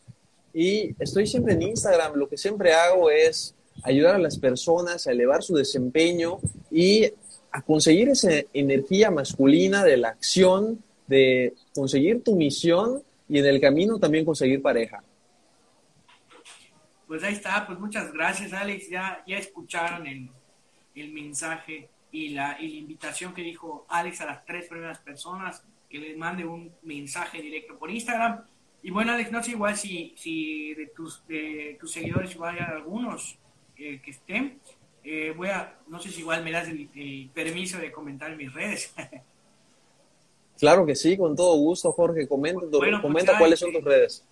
[0.55, 2.15] y estoy siempre en Instagram.
[2.15, 6.39] Lo que siempre hago es ayudar a las personas a elevar su desempeño
[6.71, 7.11] y
[7.51, 13.61] a conseguir esa energía masculina de la acción, de conseguir tu misión y en el
[13.61, 15.03] camino también conseguir pareja.
[17.13, 20.31] Pues ahí está, pues muchas gracias Alex, ya, ya escucharon el,
[20.95, 25.63] el mensaje y la, y la invitación que dijo Alex a las tres primeras personas
[25.91, 28.47] que les mande un mensaje directo por Instagram.
[28.83, 32.65] Y bueno, Alex, no sé igual si, si de, tus, de tus seguidores igual hay
[32.65, 33.37] algunos
[33.77, 34.59] eh, que estén.
[35.05, 38.55] Eh, voy a, no sé si igual me das el, permiso de comentar en mis
[38.55, 38.95] redes.
[40.59, 42.27] claro que sí, con todo gusto, Jorge.
[42.27, 44.25] Comenta, pues comenta cuáles son tus redes.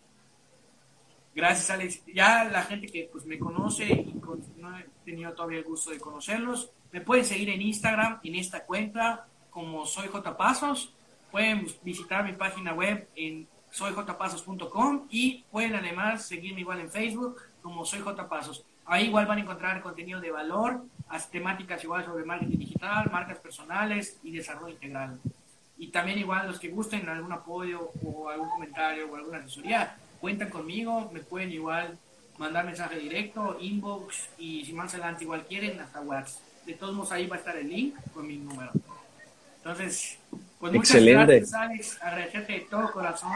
[1.34, 2.02] Gracias, Alex.
[2.06, 4.20] Ya la gente que pues me conoce y
[4.56, 8.64] no he tenido todavía el gusto de conocerlos, me pueden seguir en Instagram, en esta
[8.64, 10.92] cuenta, como soy J Pasos.
[11.30, 17.84] Pueden visitar mi página web en soyjpasos.com y pueden además seguirme igual en Facebook como
[17.84, 18.64] Soy J Pasos.
[18.84, 20.84] Ahí igual van a encontrar contenido de valor,
[21.30, 25.20] temáticas igual sobre marketing digital, marcas personales y desarrollo integral.
[25.78, 30.50] Y también igual los que gusten algún apoyo o algún comentario o alguna asesoría, cuentan
[30.50, 31.98] conmigo, me pueden igual
[32.38, 36.42] mandar mensaje directo, inbox y si más adelante igual quieren, hasta WhatsApp.
[36.66, 38.70] De todos modos ahí va a estar el link con mi número.
[39.56, 40.18] Entonces,
[40.58, 41.36] pues muchas Excelente.
[41.38, 43.32] gracias Alex, agradecerte de todo corazón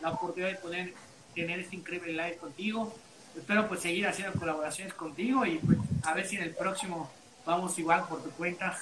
[0.00, 0.94] la oportunidad de poder
[1.34, 2.94] tener este increíble live contigo.
[3.36, 7.10] Espero pues seguir haciendo colaboraciones contigo y pues a ver si en el próximo
[7.46, 8.76] vamos igual por tu cuenta.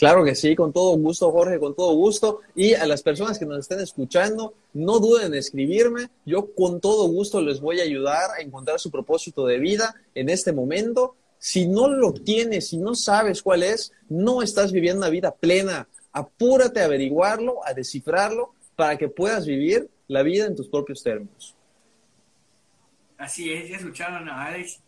[0.00, 2.40] Claro que sí, con todo gusto, Jorge, con todo gusto.
[2.54, 6.08] Y a las personas que nos estén escuchando, no duden en escribirme.
[6.24, 10.30] Yo con todo gusto les voy a ayudar a encontrar su propósito de vida en
[10.30, 11.16] este momento.
[11.38, 15.86] Si no lo tienes, si no sabes cuál es, no estás viviendo una vida plena.
[16.12, 21.54] Apúrate a averiguarlo, a descifrarlo, para que puedas vivir la vida en tus propios términos.
[23.18, 24.80] Así es, ya escucharon a Alex.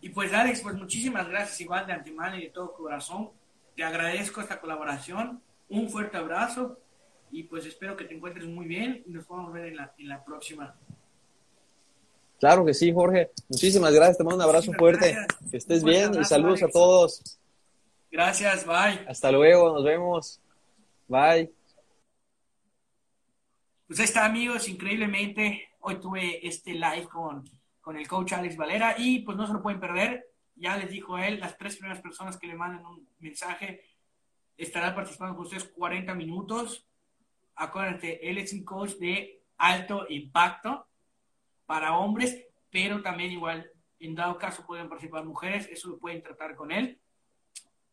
[0.00, 3.41] Y pues Alex, pues muchísimas gracias igual de antemano y de todo corazón.
[3.76, 5.42] Te agradezco esta colaboración.
[5.68, 6.78] Un fuerte abrazo
[7.30, 10.08] y pues espero que te encuentres muy bien y nos podamos ver en la, en
[10.08, 10.74] la próxima.
[12.38, 13.30] Claro que sí, Jorge.
[13.48, 14.18] Muchísimas gracias.
[14.18, 15.16] Te mando un abrazo fuerte.
[15.50, 17.38] Que estés bien y saludos a todos.
[18.10, 19.06] Gracias, bye.
[19.08, 20.40] Hasta luego, nos vemos.
[21.08, 21.50] Bye.
[23.86, 25.68] Pues ahí está, amigos, increíblemente.
[25.80, 27.44] Hoy tuve este live con
[27.82, 30.31] con el coach Alex Valera y pues no se lo pueden perder.
[30.62, 33.82] Ya les dijo él, las tres primeras personas que le manden un mensaje
[34.56, 36.86] estarán participando con ustedes 40 minutos.
[37.56, 40.86] Acuérdense, él es un coach de alto impacto
[41.66, 46.54] para hombres, pero también igual, en dado caso, pueden participar mujeres, eso lo pueden tratar
[46.54, 47.00] con él.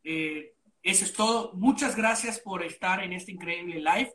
[0.03, 0.53] Eh,
[0.83, 1.53] eso es todo.
[1.53, 4.13] Muchas gracias por estar en este increíble live.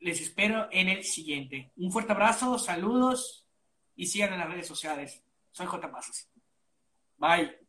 [0.00, 1.72] Les espero en el siguiente.
[1.76, 3.46] Un fuerte abrazo, saludos
[3.94, 5.22] y sigan en las redes sociales.
[5.52, 5.92] Soy J.
[5.92, 6.26] Pasos.
[7.18, 7.65] Bye.